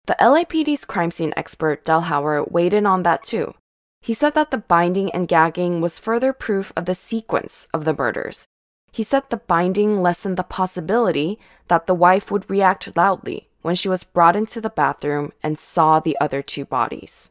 The 0.08 0.16
LAPD's 0.20 0.86
crime 0.86 1.12
scene 1.12 1.34
expert, 1.38 1.84
Delhauer, 1.84 2.50
weighed 2.50 2.74
in 2.74 2.86
on 2.86 3.04
that 3.04 3.24
too. 3.24 3.54
He 4.02 4.14
said 4.14 4.34
that 4.34 4.50
the 4.50 4.58
binding 4.58 5.12
and 5.12 5.28
gagging 5.28 5.80
was 5.80 6.00
further 6.00 6.34
proof 6.34 6.74
of 6.76 6.86
the 6.86 6.96
sequence 6.96 7.68
of 7.74 7.86
the 7.86 7.94
murders. 7.94 8.46
He 8.92 9.04
said 9.04 9.24
the 9.30 9.38
binding 9.38 10.02
lessened 10.02 10.38
the 10.38 10.44
possibility 10.44 11.40
that 11.68 11.86
the 11.88 11.94
wife 11.94 12.32
would 12.32 12.50
react 12.50 12.98
loudly 12.98 13.48
when 13.62 13.76
she 13.76 13.88
was 13.88 14.04
brought 14.04 14.36
into 14.36 14.60
the 14.60 14.70
bathroom 14.70 15.32
and 15.44 15.58
saw 15.58 16.00
the 16.00 16.18
other 16.20 16.42
two 16.42 16.66
bodies. 16.66 17.30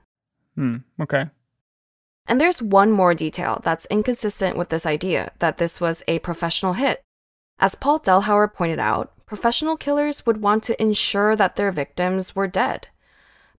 Hmm, 0.55 0.77
okay. 1.01 1.27
And 2.27 2.41
there's 2.41 2.63
one 2.63 2.93
more 2.93 3.15
detail 3.15 3.61
that's 3.65 3.87
inconsistent 3.87 4.57
with 4.57 4.69
this 4.69 4.87
idea 4.87 5.33
that 5.41 5.57
this 5.57 5.81
was 5.81 6.05
a 6.07 6.21
professional 6.21 6.75
hit. 6.75 7.03
As 7.59 7.75
Paul 7.75 7.99
Delhauer 7.99 8.53
pointed 8.53 8.79
out, 8.79 9.13
professional 9.31 9.77
killers 9.77 10.27
would 10.27 10.43
want 10.43 10.61
to 10.65 10.83
ensure 10.83 11.37
that 11.37 11.55
their 11.55 11.71
victims 11.71 12.35
were 12.35 12.49
dead. 12.49 12.89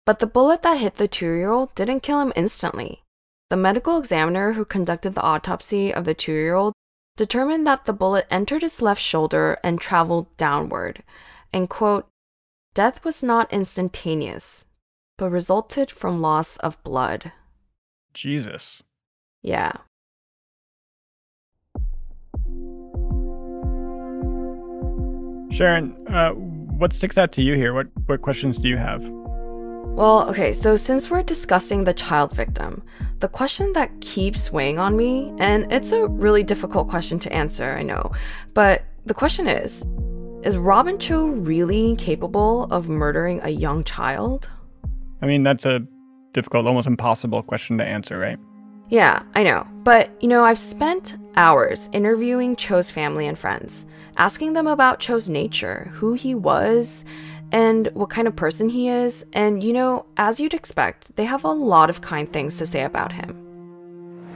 But 0.05 0.19
the 0.19 0.27
bullet 0.27 0.63
that 0.63 0.79
hit 0.79 0.97
the 0.97 1.07
two 1.07 1.27
year 1.27 1.49
old 1.49 1.73
didn't 1.77 2.01
kill 2.01 2.21
him 2.21 2.33
instantly. 2.35 3.05
The 3.51 3.57
medical 3.57 3.97
examiner 3.97 4.55
who 4.55 4.65
conducted 4.65 5.15
the 5.15 5.23
autopsy 5.23 5.95
of 5.95 6.05
the 6.07 6.13
two 6.13 6.33
year 6.33 6.57
old 6.57 6.75
determined 7.17 7.69
that 7.69 7.85
the 7.85 7.93
bullet 7.93 8.27
entered 8.33 8.63
his 8.63 8.83
left 8.83 9.01
shoulder 9.01 9.59
and 9.63 9.81
traveled 9.81 10.37
downward, 10.37 11.05
and 11.53 11.71
quote, 11.71 12.09
death 12.75 13.05
was 13.05 13.23
not 13.23 13.53
instantaneous, 13.53 14.65
but 15.19 15.31
resulted 15.31 15.89
from 15.89 16.21
loss 16.21 16.57
of 16.57 16.83
blood. 16.83 17.31
Jesus. 18.13 18.83
Yeah. 19.41 19.75
Sharon, 25.51 25.97
uh, 26.09 26.31
what 26.31 26.93
sticks 26.93 27.19
out 27.19 27.33
to 27.33 27.43
you 27.43 27.55
here? 27.55 27.75
What, 27.75 27.89
what 28.07 28.23
questions 28.23 28.57
do 28.57 28.69
you 28.69 28.77
have? 28.77 29.03
Well, 30.01 30.29
okay, 30.31 30.53
so 30.53 30.77
since 30.77 31.11
we're 31.11 31.23
discussing 31.23 31.85
the 31.85 31.93
child 31.93 32.33
victim, 32.33 32.83
the 33.19 33.29
question 33.29 33.73
that 33.75 34.01
keeps 34.01 34.53
weighing 34.53 34.79
on 34.79 34.97
me, 34.97 35.35
and 35.39 35.71
it's 35.73 35.93
a 35.93 36.07
really 36.07 36.43
difficult 36.43 36.89
question 36.89 37.19
to 37.19 37.33
answer, 37.33 37.73
I 37.73 37.83
know, 37.83 38.13
but 38.55 38.85
the 39.05 39.15
question 39.15 39.49
is 39.49 39.85
Is 40.43 40.57
Robin 40.57 40.99
Cho 40.99 41.27
really 41.27 41.97
capable 41.97 42.65
of 42.65 42.89
murdering 42.89 43.41
a 43.43 43.51
young 43.51 43.85
child? 43.85 44.49
I 45.21 45.27
mean, 45.27 45.43
that's 45.43 45.67
a 45.67 45.81
difficult, 46.33 46.67
almost 46.67 46.87
impossible 46.87 47.43
question 47.43 47.77
to 47.79 47.85
answer, 47.85 48.19
right? 48.19 48.39
Yeah, 48.91 49.23
I 49.37 49.45
know. 49.45 49.67
But, 49.85 50.11
you 50.21 50.29
know, 50.29 50.45
I've 50.45 50.59
spent 50.59 51.17
hours 51.37 51.89
interviewing 51.93 52.57
Cho's 52.57 52.91
family 52.91 53.29
and 53.29 53.39
friends, 53.39 53.87
asking 54.17 54.53
them 54.53 54.67
about 54.67 54.99
Cho's 54.99 55.29
nature, 55.29 55.91
who 55.95 56.15
he 56.15 56.35
was, 56.35 57.05
and 57.53 57.87
what 57.95 58.11
kind 58.11 58.27
of 58.27 58.35
person 58.35 58.69
he 58.69 58.89
is. 58.89 59.25
And, 59.33 59.63
you 59.63 59.73
know, 59.73 60.07
as 60.17 60.41
you'd 60.41 60.55
expect, 60.55 61.15
they 61.15 61.25
have 61.25 61.45
a 61.45 61.53
lot 61.53 61.89
of 61.89 62.01
kind 62.01 62.31
things 62.33 62.59
to 62.59 62.67
say 62.67 62.83
about 62.83 63.13
him. 63.13 64.35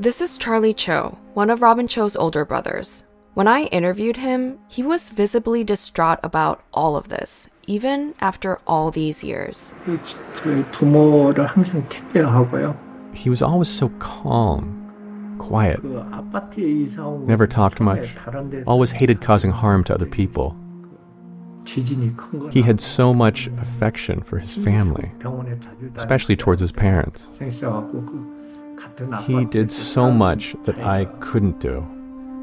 This 0.00 0.20
is 0.20 0.36
Charlie 0.36 0.74
Cho, 0.74 1.16
one 1.34 1.50
of 1.50 1.62
Robin 1.62 1.86
Cho's 1.86 2.16
older 2.16 2.44
brothers. 2.44 3.04
When 3.34 3.46
I 3.46 3.64
interviewed 3.64 4.16
him, 4.16 4.58
he 4.68 4.82
was 4.82 5.10
visibly 5.10 5.62
distraught 5.62 6.18
about 6.22 6.64
all 6.72 6.96
of 6.96 7.08
this, 7.08 7.48
even 7.66 8.14
after 8.20 8.58
all 8.66 8.90
these 8.90 9.22
years. 9.24 9.72
He 13.14 13.30
was 13.30 13.42
always 13.42 13.68
so 13.68 13.88
calm, 13.98 15.36
quiet, 15.38 15.82
never 15.84 17.46
talked 17.46 17.80
much, 17.80 18.16
always 18.66 18.90
hated 18.90 19.20
causing 19.20 19.50
harm 19.50 19.84
to 19.84 19.94
other 19.94 20.06
people. 20.06 20.56
He 22.52 22.60
had 22.62 22.78
so 22.78 23.14
much 23.14 23.46
affection 23.46 24.22
for 24.22 24.38
his 24.38 24.54
family, 24.54 25.10
especially 25.94 26.36
towards 26.36 26.60
his 26.60 26.72
parents. 26.72 27.28
He 29.26 29.44
did 29.46 29.72
so 29.72 30.10
much 30.10 30.54
that 30.64 30.78
I 30.80 31.06
couldn't 31.20 31.60
do. 31.60 31.86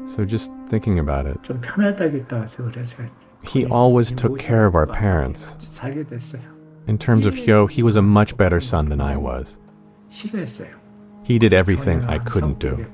So 0.06 0.24
just 0.24 0.52
thinking 0.66 0.98
about 0.98 1.26
it, 1.26 1.38
he 3.44 3.66
always 3.66 4.12
took 4.12 4.38
care 4.38 4.66
of 4.66 4.74
our 4.74 4.86
parents. 4.86 5.54
In 6.86 6.98
terms 6.98 7.26
of 7.26 7.34
Hyo, 7.34 7.70
he 7.70 7.82
was 7.82 7.96
a 7.96 8.02
much 8.02 8.36
better 8.36 8.60
son 8.60 8.88
than 8.88 9.00
I 9.00 9.16
was. 9.16 9.58
He 11.22 11.38
did 11.38 11.52
everything 11.52 12.04
I 12.04 12.18
couldn't 12.18 12.58
do. 12.58 12.86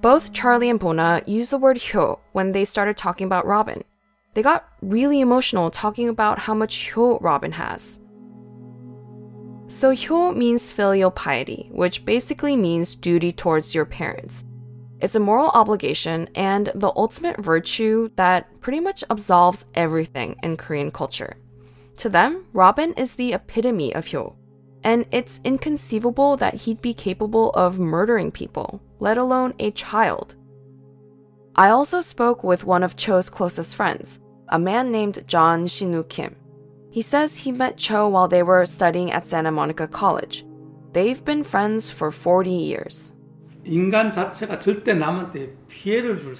Both 0.00 0.32
Charlie 0.32 0.70
and 0.70 0.80
Bona 0.80 1.22
used 1.26 1.50
the 1.50 1.58
word 1.58 1.76
hyo 1.78 2.18
when 2.32 2.50
they 2.52 2.64
started 2.64 2.96
talking 2.96 3.24
about 3.24 3.46
Robin. 3.46 3.84
They 4.34 4.42
got 4.42 4.68
really 4.80 5.20
emotional 5.20 5.70
talking 5.70 6.08
about 6.08 6.40
how 6.40 6.54
much 6.54 6.90
hyo 6.92 7.20
Robin 7.20 7.52
has. 7.52 8.00
So 9.68 9.92
hyo 9.92 10.36
means 10.36 10.72
filial 10.72 11.10
piety, 11.12 11.68
which 11.72 12.04
basically 12.04 12.56
means 12.56 12.96
duty 12.96 13.32
towards 13.32 13.74
your 13.74 13.84
parents. 13.84 14.44
It's 15.02 15.16
a 15.16 15.20
moral 15.20 15.48
obligation 15.48 16.28
and 16.36 16.70
the 16.76 16.92
ultimate 16.94 17.36
virtue 17.38 18.10
that 18.14 18.48
pretty 18.60 18.78
much 18.78 19.02
absolves 19.10 19.66
everything 19.74 20.36
in 20.44 20.56
Korean 20.56 20.92
culture. 20.92 21.36
To 21.96 22.08
them, 22.08 22.46
Robin 22.52 22.92
is 22.94 23.16
the 23.16 23.32
epitome 23.32 23.92
of 23.96 24.06
hyo, 24.06 24.36
and 24.84 25.04
it's 25.10 25.40
inconceivable 25.42 26.36
that 26.36 26.54
he'd 26.54 26.80
be 26.80 26.94
capable 26.94 27.50
of 27.50 27.80
murdering 27.80 28.30
people, 28.30 28.80
let 29.00 29.18
alone 29.18 29.54
a 29.58 29.72
child. 29.72 30.36
I 31.56 31.70
also 31.70 32.00
spoke 32.00 32.44
with 32.44 32.62
one 32.62 32.84
of 32.84 32.96
Cho's 32.96 33.28
closest 33.28 33.74
friends, 33.74 34.20
a 34.50 34.58
man 34.58 34.92
named 34.92 35.24
John 35.26 35.66
Shinu 35.66 36.08
Kim. 36.08 36.36
He 36.92 37.02
says 37.02 37.38
he 37.38 37.50
met 37.50 37.76
Cho 37.76 38.08
while 38.08 38.28
they 38.28 38.44
were 38.44 38.64
studying 38.66 39.10
at 39.10 39.26
Santa 39.26 39.50
Monica 39.50 39.88
College. 39.88 40.46
They've 40.92 41.24
been 41.24 41.42
friends 41.42 41.90
for 41.90 42.12
40 42.12 42.50
years. 42.50 43.11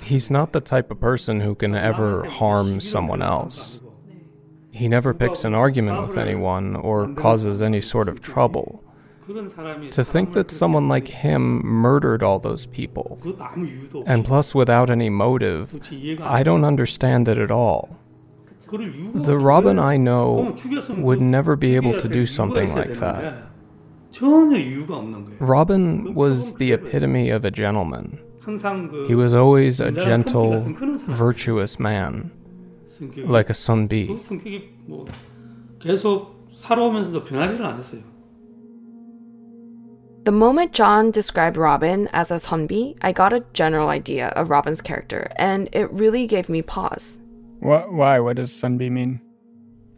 He's 0.03 0.31
not 0.31 0.53
the 0.53 0.61
type 0.61 0.91
of 0.91 1.01
person 1.01 1.41
who 1.41 1.55
can 1.55 1.75
ever 1.75 2.25
harm 2.25 2.81
someone 2.81 3.23
else. 3.23 3.81
He 4.71 4.89
never 4.89 5.13
picks 5.15 5.45
an 5.45 5.55
argument 5.55 6.03
with 6.03 6.17
anyone 6.17 6.75
or 6.77 7.13
causes 7.15 7.61
any 7.61 7.81
sort 7.81 8.09
of 8.09 8.21
trouble. 8.21 8.83
To 9.91 10.05
think 10.05 10.33
that 10.33 10.51
someone 10.51 10.89
like 10.89 11.07
him 11.07 11.65
murdered 11.65 12.23
all 12.23 12.39
those 12.41 12.67
people, 12.67 13.19
and 14.07 14.25
plus 14.25 14.55
without 14.55 14.91
any 14.91 15.11
motive, 15.11 15.75
I 16.23 16.43
don't 16.43 16.65
understand 16.65 17.29
it 17.29 17.39
at 17.39 17.51
all. 17.51 17.99
The 18.69 19.39
Robin 19.39 19.79
I 19.79 19.97
know 19.97 20.57
would 20.97 21.21
never 21.21 21.55
be 21.57 21.77
able 21.77 21.97
to 21.99 22.09
do 22.09 22.27
something 22.27 22.75
like 22.75 22.95
that. 22.95 23.52
Robin 25.41 26.15
was 26.15 26.55
the 26.55 26.73
epitome 26.73 27.31
of 27.31 27.45
a 27.45 27.51
gentleman. 27.51 28.21
He 29.07 29.15
was 29.15 29.35
always 29.35 29.81
a 29.81 29.91
gentle, 29.93 30.61
virtuous 31.07 31.79
man, 31.79 32.31
like 33.17 33.51
a 33.51 33.55
Sunbi. 33.55 34.09
The 40.25 40.33
moment 40.33 40.73
John 40.73 41.11
described 41.11 41.57
Robin 41.57 42.09
as 42.13 42.31
a 42.31 42.37
Sunbi, 42.37 42.97
I 43.03 43.11
got 43.11 43.33
a 43.33 43.45
general 43.55 43.89
idea 43.89 44.29
of 44.29 44.51
Robin's 44.51 44.81
character, 44.81 45.33
and 45.37 45.69
it 45.73 45.91
really 45.93 46.29
gave 46.29 46.49
me 46.49 46.63
pause. 46.63 47.19
What, 47.59 47.93
why? 47.93 48.21
What 48.21 48.37
does 48.37 48.53
Sunbi 48.53 48.91
mean? 48.91 49.21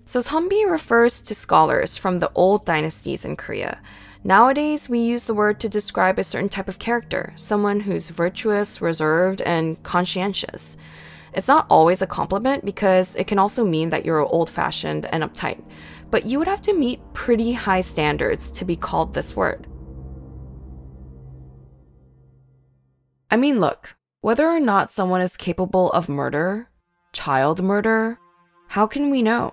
So, 0.06 0.20
Sunbi 0.20 0.70
refers 0.70 1.20
to 1.22 1.34
scholars 1.34 1.96
from 1.96 2.20
the 2.20 2.30
old 2.34 2.64
dynasties 2.64 3.24
in 3.24 3.36
Korea. 3.36 3.80
Nowadays, 4.26 4.88
we 4.88 5.00
use 5.00 5.24
the 5.24 5.34
word 5.34 5.60
to 5.60 5.68
describe 5.68 6.18
a 6.18 6.24
certain 6.24 6.48
type 6.48 6.66
of 6.66 6.78
character, 6.78 7.34
someone 7.36 7.78
who's 7.78 8.08
virtuous, 8.08 8.80
reserved, 8.80 9.42
and 9.42 9.82
conscientious. 9.82 10.78
It's 11.34 11.46
not 11.46 11.66
always 11.68 12.00
a 12.00 12.06
compliment 12.06 12.64
because 12.64 13.14
it 13.16 13.26
can 13.26 13.38
also 13.38 13.66
mean 13.66 13.90
that 13.90 14.06
you're 14.06 14.20
old 14.20 14.48
fashioned 14.48 15.04
and 15.12 15.22
uptight, 15.22 15.62
but 16.10 16.24
you 16.24 16.38
would 16.38 16.48
have 16.48 16.62
to 16.62 16.72
meet 16.72 17.02
pretty 17.12 17.52
high 17.52 17.82
standards 17.82 18.50
to 18.52 18.64
be 18.64 18.76
called 18.76 19.12
this 19.12 19.36
word. 19.36 19.66
I 23.30 23.36
mean, 23.36 23.60
look, 23.60 23.94
whether 24.22 24.48
or 24.48 24.60
not 24.60 24.90
someone 24.90 25.20
is 25.20 25.36
capable 25.36 25.90
of 25.90 26.08
murder, 26.08 26.70
child 27.12 27.62
murder? 27.62 28.18
How 28.68 28.86
can 28.86 29.10
we 29.10 29.20
know? 29.20 29.52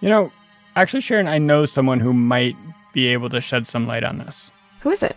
You 0.00 0.08
know, 0.08 0.32
actually, 0.76 1.02
Sharon, 1.02 1.28
I 1.28 1.36
know 1.36 1.66
someone 1.66 2.00
who 2.00 2.14
might 2.14 2.56
be 2.92 3.08
able 3.08 3.30
to 3.30 3.40
shed 3.40 3.66
some 3.66 3.86
light 3.86 4.04
on 4.04 4.18
this. 4.18 4.50
Who 4.80 4.90
is 4.90 5.02
it? 5.02 5.16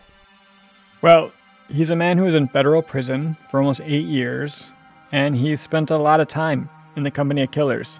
Well, 1.01 1.31
he's 1.69 1.91
a 1.91 1.95
man 1.95 2.17
who 2.17 2.25
was 2.25 2.35
in 2.35 2.47
federal 2.47 2.81
prison 2.81 3.37
for 3.49 3.59
almost 3.59 3.81
eight 3.83 4.05
years, 4.05 4.69
and 5.11 5.35
he 5.35 5.55
spent 5.55 5.91
a 5.91 5.97
lot 5.97 6.19
of 6.19 6.27
time 6.27 6.69
in 6.95 7.03
the 7.03 7.11
company 7.11 7.43
of 7.43 7.51
killers. 7.51 7.99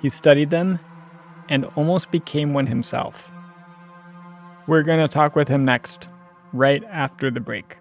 He 0.00 0.08
studied 0.08 0.50
them 0.50 0.78
and 1.48 1.64
almost 1.76 2.10
became 2.10 2.52
one 2.54 2.66
himself. 2.66 3.30
We're 4.66 4.82
going 4.82 5.00
to 5.00 5.08
talk 5.08 5.36
with 5.36 5.48
him 5.48 5.64
next, 5.64 6.08
right 6.52 6.82
after 6.84 7.30
the 7.30 7.40
break. 7.40 7.76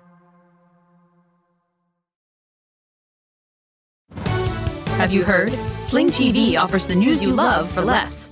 Have 4.97 5.11
you 5.11 5.23
heard? 5.23 5.51
Sling 5.83 6.09
TV 6.09 6.57
offers 6.57 6.87
the 6.87 6.95
news 6.95 7.21
you 7.21 7.33
love 7.33 7.69
for 7.69 7.81
less. 7.81 8.29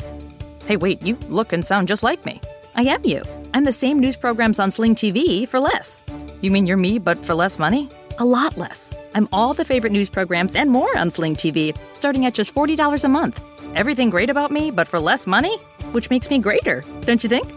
Hey, 0.66 0.78
wait, 0.78 1.02
you 1.02 1.18
look 1.28 1.52
and 1.52 1.66
sound 1.66 1.88
just 1.88 2.04
like 2.04 2.26
me. 2.26 2.40
I 2.76 2.84
am 2.84 3.04
you. 3.06 3.22
I'm 3.54 3.64
the 3.64 3.74
same 3.74 4.00
news 4.00 4.16
programs 4.16 4.60
on 4.60 4.72
Sling 4.72 4.96
TV 4.96 5.48
for 5.48 5.60
less. 5.60 6.02
You 6.42 6.52
mean 6.52 6.66
you're 6.66 6.78
me, 6.78 7.00
but 7.00 7.24
for 7.26 7.34
less 7.34 7.60
money? 7.60 7.90
A 8.20 8.26
lot 8.26 8.58
less. 8.58 8.94
I'm 9.14 9.28
all 9.32 9.54
the 9.54 9.66
favorite 9.66 9.92
news 9.92 10.10
programs 10.10 10.56
and 10.56 10.70
more 10.70 10.98
on 10.98 11.10
Sling 11.12 11.36
TV, 11.36 11.78
starting 11.94 12.26
at 12.26 12.34
just 12.34 12.54
$40 12.54 13.04
a 13.04 13.08
month. 13.08 13.44
Everything 13.76 14.10
great 14.10 14.30
about 14.30 14.52
me, 14.52 14.72
but 14.72 14.88
for 14.88 15.00
less 15.00 15.28
money? 15.28 15.58
Which 15.92 16.10
makes 16.10 16.30
me 16.30 16.40
greater, 16.40 16.84
don't 17.02 17.24
you 17.24 17.30
think? 17.30 17.48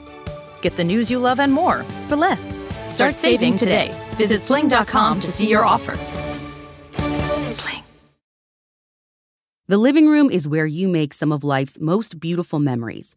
Get 0.63 0.77
the 0.77 0.85
news 0.85 1.11
you 1.11 1.19
love 1.19 1.41
and 1.41 1.53
more 1.53 1.85
for 2.09 2.17
less. 2.17 2.55
Start 2.91 3.15
saving 3.15 3.57
today. 3.57 3.95
Visit 4.17 4.43
sling.com 4.43 5.21
to 5.21 5.29
see 5.29 5.49
your 5.49 5.65
offer. 5.65 5.97
Sling. 7.53 7.83
The 9.67 9.79
living 9.79 10.09
room 10.09 10.31
is 10.31 10.47
where 10.47 10.67
you 10.67 10.89
make 10.89 11.15
some 11.15 11.33
of 11.33 11.43
life's 11.43 11.81
most 11.81 12.21
beautiful 12.21 12.59
memories, 12.59 13.17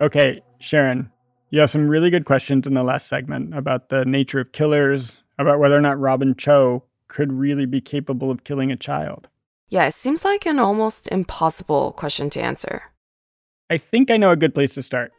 Okay, 0.00 0.42
Sharon, 0.58 1.10
you 1.50 1.60
have 1.60 1.70
some 1.70 1.88
really 1.88 2.10
good 2.10 2.26
questions 2.26 2.66
in 2.66 2.74
the 2.74 2.82
last 2.82 3.06
segment 3.06 3.56
about 3.56 3.88
the 3.88 4.04
nature 4.04 4.40
of 4.40 4.52
killers, 4.52 5.18
about 5.38 5.58
whether 5.58 5.76
or 5.76 5.80
not 5.80 5.98
Robin 5.98 6.34
Cho 6.36 6.84
could 7.08 7.32
really 7.32 7.64
be 7.64 7.80
capable 7.80 8.30
of 8.30 8.44
killing 8.44 8.70
a 8.70 8.76
child. 8.76 9.28
Yeah, 9.68 9.86
it 9.86 9.94
seems 9.94 10.24
like 10.24 10.46
an 10.46 10.58
almost 10.58 11.08
impossible 11.08 11.92
question 11.92 12.28
to 12.30 12.40
answer. 12.40 12.82
I 13.70 13.78
think 13.78 14.10
I 14.10 14.16
know 14.16 14.30
a 14.30 14.36
good 14.36 14.54
place 14.54 14.74
to 14.74 14.82
start. 14.82 15.10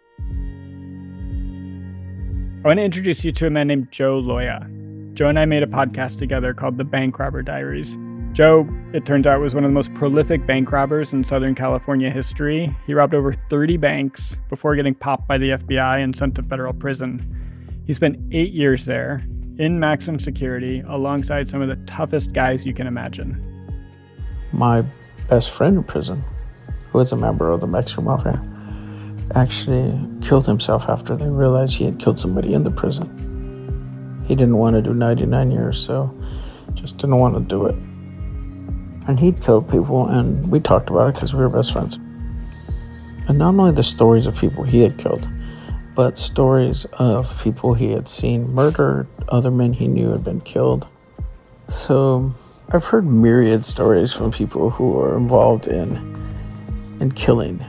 I 2.64 2.68
want 2.68 2.78
to 2.78 2.84
introduce 2.84 3.26
you 3.26 3.32
to 3.32 3.48
a 3.48 3.50
man 3.50 3.68
named 3.68 3.92
Joe 3.92 4.22
Loya. 4.22 5.14
Joe 5.16 5.30
and 5.30 5.40
I 5.40 5.46
made 5.46 5.64
a 5.64 5.68
podcast 5.68 6.18
together 6.18 6.54
called 6.54 6.78
The 6.78 6.84
Bank 6.84 7.18
Robber 7.18 7.42
Diaries. 7.42 7.96
Joe, 8.36 8.68
it 8.92 9.06
turns 9.06 9.26
out, 9.26 9.40
was 9.40 9.56
one 9.56 9.64
of 9.64 9.70
the 9.70 9.74
most 9.74 9.94
prolific 9.94 10.46
bank 10.46 10.70
robbers 10.70 11.14
in 11.14 11.24
Southern 11.24 11.56
California 11.56 12.10
history. 12.10 12.76
He 12.86 12.94
robbed 12.94 13.14
over 13.14 13.32
30 13.32 13.78
banks 13.78 14.36
before 14.50 14.76
getting 14.76 14.94
popped 14.94 15.26
by 15.26 15.38
the 15.38 15.52
FBI 15.52 16.04
and 16.04 16.14
sent 16.14 16.36
to 16.36 16.44
federal 16.44 16.74
prison. 16.74 17.82
He 17.88 17.94
spent 17.94 18.20
eight 18.34 18.52
years 18.52 18.84
there, 18.84 19.26
in 19.58 19.80
maximum 19.80 20.20
security, 20.20 20.84
alongside 20.86 21.50
some 21.50 21.62
of 21.62 21.70
the 21.70 21.78
toughest 21.86 22.34
guys 22.34 22.66
you 22.66 22.74
can 22.74 22.88
imagine. 22.88 23.42
My 24.52 24.84
best 25.30 25.52
friend 25.52 25.78
in 25.78 25.84
prison, 25.86 26.22
who 26.92 26.98
was 26.98 27.14
a 27.14 27.16
member 27.16 27.50
of 27.50 27.62
the 27.62 27.68
Mexican 27.68 28.04
Mafia, 28.04 28.46
actually 29.34 29.98
killed 30.22 30.46
himself 30.46 30.90
after 30.90 31.16
they 31.16 31.30
realized 31.30 31.78
he 31.78 31.86
had 31.86 32.00
killed 32.00 32.20
somebody 32.20 32.54
in 32.54 32.66
the 32.66 32.72
prison. 32.72 34.26
He 34.28 34.36
didn't 34.36 34.58
want 34.58 34.76
to 34.76 34.82
do 34.82 34.94
99 34.94 35.52
years, 35.52 35.80
so 35.80 36.14
just 36.74 36.98
didn't 36.98 37.18
want 37.18 37.36
to 37.36 37.40
do 37.40 37.66
it. 37.68 37.76
And 39.08 39.20
he'd 39.20 39.42
killed 39.42 39.70
people, 39.70 40.08
and 40.08 40.50
we 40.52 40.60
talked 40.60 40.90
about 40.90 41.10
it 41.10 41.16
because 41.16 41.34
we 41.34 41.40
were 41.40 41.50
best 41.50 41.74
friends. 41.74 41.98
And 43.28 43.38
not 43.38 43.56
only 43.56 43.72
the 43.72 43.84
stories 43.84 44.28
of 44.28 44.36
people 44.36 44.64
he 44.64 44.82
had 44.82 44.98
killed, 44.98 45.28
but 45.96 46.18
stories 46.18 46.86
of 46.94 47.42
people 47.42 47.74
he 47.74 47.92
had 47.92 48.08
seen 48.08 48.54
murdered, 48.54 49.08
other 49.30 49.52
men 49.52 49.74
he 49.74 49.88
knew 49.88 50.12
had 50.12 50.24
been 50.24 50.42
killed. 50.42 50.88
So 51.70 52.34
I've 52.70 52.86
heard 52.86 53.06
myriad 53.06 53.64
stories 53.64 54.14
from 54.14 54.32
people 54.32 54.70
who 54.70 55.00
are 55.00 55.16
involved 55.18 55.68
in 55.68 56.16
in 57.00 57.12
killing. 57.12 57.64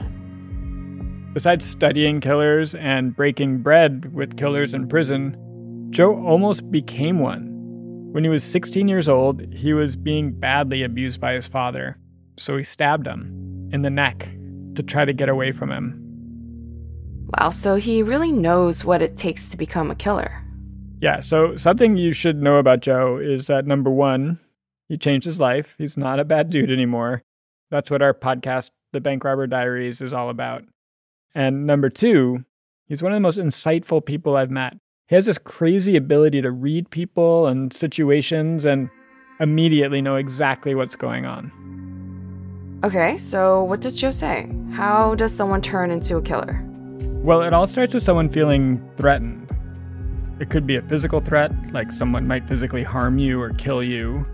Besides 1.33 1.65
studying 1.65 2.19
killers 2.19 2.73
and 2.75 3.15
breaking 3.15 3.59
bread 3.59 4.13
with 4.13 4.37
killers 4.37 4.73
in 4.73 4.87
prison, 4.87 5.37
Joe 5.91 6.15
almost 6.15 6.69
became 6.71 7.19
one. 7.19 7.46
When 8.17 8.23
he 8.23 8.31
was 8.31 8.43
16 8.43 8.87
years 8.87 9.07
old, 9.07 9.43
he 9.53 9.73
was 9.73 9.95
being 9.95 10.31
badly 10.31 10.81
abused 10.81 11.21
by 11.21 11.33
his 11.33 11.45
father, 11.45 11.99
so 12.35 12.57
he 12.57 12.63
stabbed 12.63 13.05
him 13.05 13.69
in 13.71 13.83
the 13.83 13.91
neck 13.91 14.31
to 14.73 14.81
try 14.81 15.05
to 15.05 15.13
get 15.13 15.29
away 15.29 15.51
from 15.51 15.71
him. 15.71 16.01
Wow, 17.37 17.51
so 17.51 17.75
he 17.75 18.01
really 18.01 18.31
knows 18.31 18.83
what 18.83 19.03
it 19.03 19.17
takes 19.17 19.51
to 19.51 19.55
become 19.55 19.91
a 19.91 19.95
killer. 19.95 20.43
Yeah, 20.99 21.19
so 21.19 21.55
something 21.57 21.95
you 21.95 22.11
should 22.11 22.41
know 22.41 22.57
about 22.57 22.79
Joe 22.79 23.19
is 23.21 23.45
that 23.45 23.67
number 23.67 23.91
one, 23.91 24.39
he 24.89 24.97
changed 24.97 25.27
his 25.27 25.39
life. 25.39 25.75
He's 25.77 25.95
not 25.95 26.19
a 26.19 26.25
bad 26.25 26.49
dude 26.49 26.71
anymore. 26.71 27.21
That's 27.69 27.91
what 27.91 28.01
our 28.01 28.15
podcast, 28.15 28.71
The 28.93 28.99
Bank 28.99 29.25
Robber 29.25 29.45
Diaries, 29.45 30.01
is 30.01 30.11
all 30.11 30.31
about. 30.31 30.63
And 31.35 31.67
number 31.67 31.91
two, 31.91 32.45
he's 32.87 33.03
one 33.03 33.11
of 33.11 33.15
the 33.15 33.19
most 33.19 33.37
insightful 33.37 34.03
people 34.03 34.35
I've 34.35 34.49
met. 34.49 34.75
He 35.07 35.15
has 35.15 35.25
this 35.25 35.37
crazy 35.37 35.95
ability 35.95 36.41
to 36.41 36.51
read 36.51 36.89
people 36.89 37.47
and 37.47 37.71
situations 37.71 38.65
and 38.65 38.89
immediately 39.39 40.01
know 40.01 40.17
exactly 40.17 40.75
what's 40.75 40.97
going 40.97 41.25
on. 41.25 42.81
Okay, 42.83 43.17
so 43.17 43.63
what 43.63 43.79
does 43.79 43.95
Joe 43.95 44.11
say? 44.11 44.51
How 44.73 45.15
does 45.15 45.33
someone 45.33 45.61
turn 45.61 45.91
into 45.91 46.17
a 46.17 46.21
killer? 46.21 46.61
Well, 47.23 47.41
it 47.41 47.53
all 47.53 47.67
starts 47.67 47.93
with 47.93 48.03
someone 48.03 48.27
feeling 48.27 48.85
threatened. 48.97 49.49
It 50.41 50.49
could 50.49 50.67
be 50.67 50.75
a 50.75 50.81
physical 50.81 51.21
threat, 51.21 51.53
like 51.71 51.93
someone 51.93 52.27
might 52.27 52.45
physically 52.45 52.83
harm 52.83 53.17
you 53.17 53.41
or 53.41 53.51
kill 53.53 53.81
you, 53.81 54.25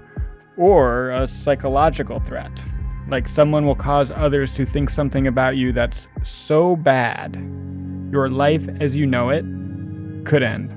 or 0.57 1.11
a 1.11 1.27
psychological 1.27 2.19
threat, 2.21 2.63
like 3.09 3.27
someone 3.27 3.67
will 3.67 3.75
cause 3.75 4.09
others 4.09 4.55
to 4.55 4.65
think 4.65 4.89
something 4.89 5.27
about 5.27 5.55
you 5.55 5.71
that's 5.71 6.07
so 6.23 6.75
bad, 6.77 7.35
your 8.11 8.27
life 8.27 8.67
as 8.81 8.95
you 8.95 9.05
know 9.05 9.29
it 9.29 9.45
could 10.25 10.43
end. 10.43 10.69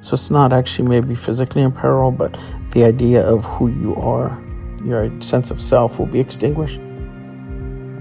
So 0.00 0.14
it's 0.14 0.30
not 0.30 0.52
actually 0.52 0.88
maybe 0.88 1.14
physically 1.14 1.62
in 1.62 1.72
peril, 1.72 2.12
but 2.12 2.38
the 2.70 2.84
idea 2.84 3.26
of 3.26 3.44
who 3.44 3.68
you 3.68 3.94
are, 3.96 4.42
your 4.84 5.10
sense 5.22 5.50
of 5.50 5.60
self 5.60 5.98
will 5.98 6.06
be 6.06 6.20
extinguished. 6.20 6.78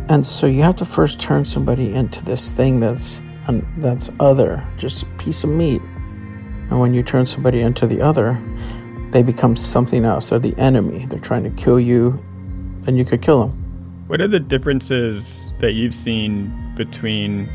And 0.10 0.26
so 0.26 0.48
you 0.48 0.64
have 0.64 0.76
to 0.78 0.86
first 0.86 1.20
turn 1.20 1.46
somebody 1.46 1.94
into 1.94 2.24
this 2.26 2.52
thing 2.52 2.80
that's 2.80 3.22
that's 3.78 4.10
other, 4.20 4.68
just 4.78 5.04
a 5.04 5.06
piece 5.18 5.44
of 5.44 5.50
meat. 5.50 5.82
And 6.70 6.80
when 6.80 6.94
you 6.94 7.04
turn 7.04 7.26
somebody 7.26 7.62
into 7.62 7.88
the 7.88 8.02
other, 8.02 8.42
they 9.12 9.24
become 9.24 9.56
something 9.56 10.06
else. 10.06 10.30
They're 10.30 10.40
the 10.40 10.58
enemy. 10.58 11.06
They're 11.06 11.20
trying 11.20 11.44
to 11.44 11.50
kill 11.52 11.80
you, 11.80 12.24
and 12.88 12.98
you 12.98 13.06
could 13.06 13.22
kill 13.22 13.42
them. 13.42 13.52
What 14.08 14.20
are 14.22 14.28
the 14.28 14.40
differences 14.40 15.54
that 15.60 15.72
you've 15.74 15.96
seen 15.96 16.74
between 16.76 17.50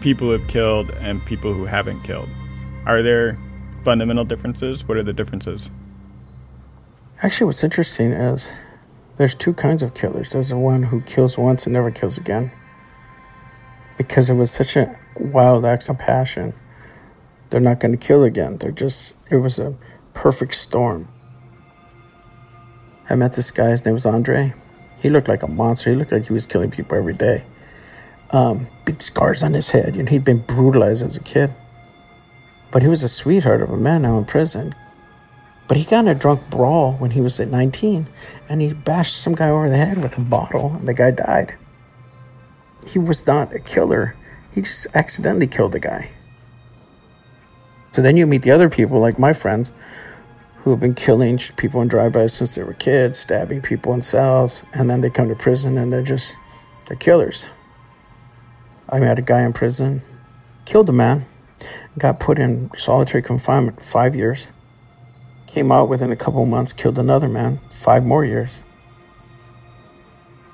people 0.00 0.28
who've 0.28 0.46
killed 0.48 0.90
and 0.90 1.24
people 1.24 1.52
who 1.52 1.64
haven't 1.64 2.02
killed? 2.02 2.28
Are 2.84 3.02
there 3.02 3.38
fundamental 3.84 4.24
differences? 4.24 4.86
What 4.86 4.96
are 4.96 5.02
the 5.02 5.12
differences? 5.12 5.70
Actually, 7.22 7.46
what's 7.46 7.64
interesting 7.64 8.12
is 8.12 8.52
there's 9.16 9.34
two 9.34 9.54
kinds 9.54 9.82
of 9.82 9.94
killers. 9.94 10.30
There's 10.30 10.50
the 10.50 10.58
one 10.58 10.84
who 10.84 11.00
kills 11.02 11.38
once 11.38 11.66
and 11.66 11.72
never 11.72 11.90
kills 11.90 12.18
again. 12.18 12.52
Because 13.96 14.28
it 14.28 14.34
was 14.34 14.50
such 14.50 14.76
a 14.76 14.98
wild 15.18 15.64
act 15.64 15.88
of 15.88 15.98
passion. 15.98 16.52
They're 17.48 17.60
not 17.60 17.80
going 17.80 17.92
to 17.92 18.06
kill 18.06 18.24
again. 18.24 18.58
They're 18.58 18.70
just, 18.70 19.16
it 19.30 19.36
was 19.36 19.58
a 19.58 19.76
perfect 20.12 20.54
storm. 20.54 21.08
I 23.08 23.14
met 23.14 23.34
this 23.34 23.50
guy, 23.50 23.70
his 23.70 23.84
name 23.84 23.94
was 23.94 24.04
Andre. 24.04 24.52
He 25.00 25.10
looked 25.10 25.28
like 25.28 25.42
a 25.42 25.48
monster. 25.48 25.90
He 25.90 25.96
looked 25.96 26.12
like 26.12 26.26
he 26.26 26.32
was 26.32 26.44
killing 26.44 26.70
people 26.70 26.98
every 26.98 27.14
day. 27.14 27.44
Um, 28.30 28.66
big 28.84 29.02
scars 29.02 29.42
on 29.42 29.54
his 29.54 29.70
head. 29.70 29.96
You 29.96 30.02
know, 30.02 30.10
he'd 30.10 30.24
been 30.24 30.38
brutalized 30.38 31.04
as 31.04 31.16
a 31.16 31.22
kid. 31.22 31.54
But 32.70 32.82
he 32.82 32.88
was 32.88 33.02
a 33.02 33.08
sweetheart 33.08 33.62
of 33.62 33.70
a 33.70 33.76
man 33.76 34.02
now 34.02 34.18
in 34.18 34.24
prison. 34.24 34.74
But 35.68 35.76
he 35.76 35.84
got 35.84 36.00
in 36.00 36.08
a 36.08 36.14
drunk 36.14 36.48
brawl 36.50 36.94
when 36.94 37.12
he 37.12 37.20
was 37.20 37.40
at 37.40 37.48
19, 37.48 38.06
and 38.48 38.60
he 38.60 38.72
bashed 38.72 39.16
some 39.16 39.34
guy 39.34 39.48
over 39.48 39.68
the 39.68 39.76
head 39.76 40.00
with 40.02 40.16
a 40.18 40.20
bottle, 40.20 40.74
and 40.74 40.86
the 40.86 40.94
guy 40.94 41.10
died. 41.10 41.54
He 42.86 42.98
was 42.98 43.26
not 43.26 43.54
a 43.54 43.58
killer. 43.58 44.14
He 44.52 44.62
just 44.62 44.86
accidentally 44.94 45.48
killed 45.48 45.72
the 45.72 45.80
guy. 45.80 46.10
So 47.90 48.02
then 48.02 48.16
you 48.16 48.26
meet 48.26 48.42
the 48.42 48.50
other 48.52 48.68
people, 48.68 49.00
like 49.00 49.18
my 49.18 49.32
friends, 49.32 49.72
who 50.58 50.70
have 50.70 50.80
been 50.80 50.94
killing 50.94 51.38
people 51.56 51.80
in 51.80 51.88
drive-bys 51.88 52.34
since 52.34 52.54
they 52.54 52.62
were 52.62 52.74
kids, 52.74 53.18
stabbing 53.18 53.62
people 53.62 53.94
in 53.94 54.02
cells, 54.02 54.64
and 54.72 54.90
then 54.90 55.00
they 55.00 55.10
come 55.10 55.28
to 55.28 55.34
prison 55.34 55.78
and 55.78 55.92
they're 55.92 56.02
just 56.02 56.36
they're 56.86 56.96
killers. 56.96 57.46
I 58.88 59.00
met 59.00 59.18
a 59.18 59.22
guy 59.22 59.42
in 59.42 59.52
prison, 59.52 60.02
killed 60.64 60.88
a 60.88 60.92
man, 60.92 61.24
got 61.98 62.20
put 62.20 62.38
in 62.38 62.70
solitary 62.76 63.22
confinement 63.22 63.82
five 63.82 64.14
years, 64.14 64.52
came 65.48 65.72
out 65.72 65.88
within 65.88 66.12
a 66.12 66.16
couple 66.16 66.44
months, 66.46 66.72
killed 66.72 66.98
another 66.98 67.28
man, 67.28 67.58
five 67.70 68.04
more 68.04 68.24
years. 68.24 68.50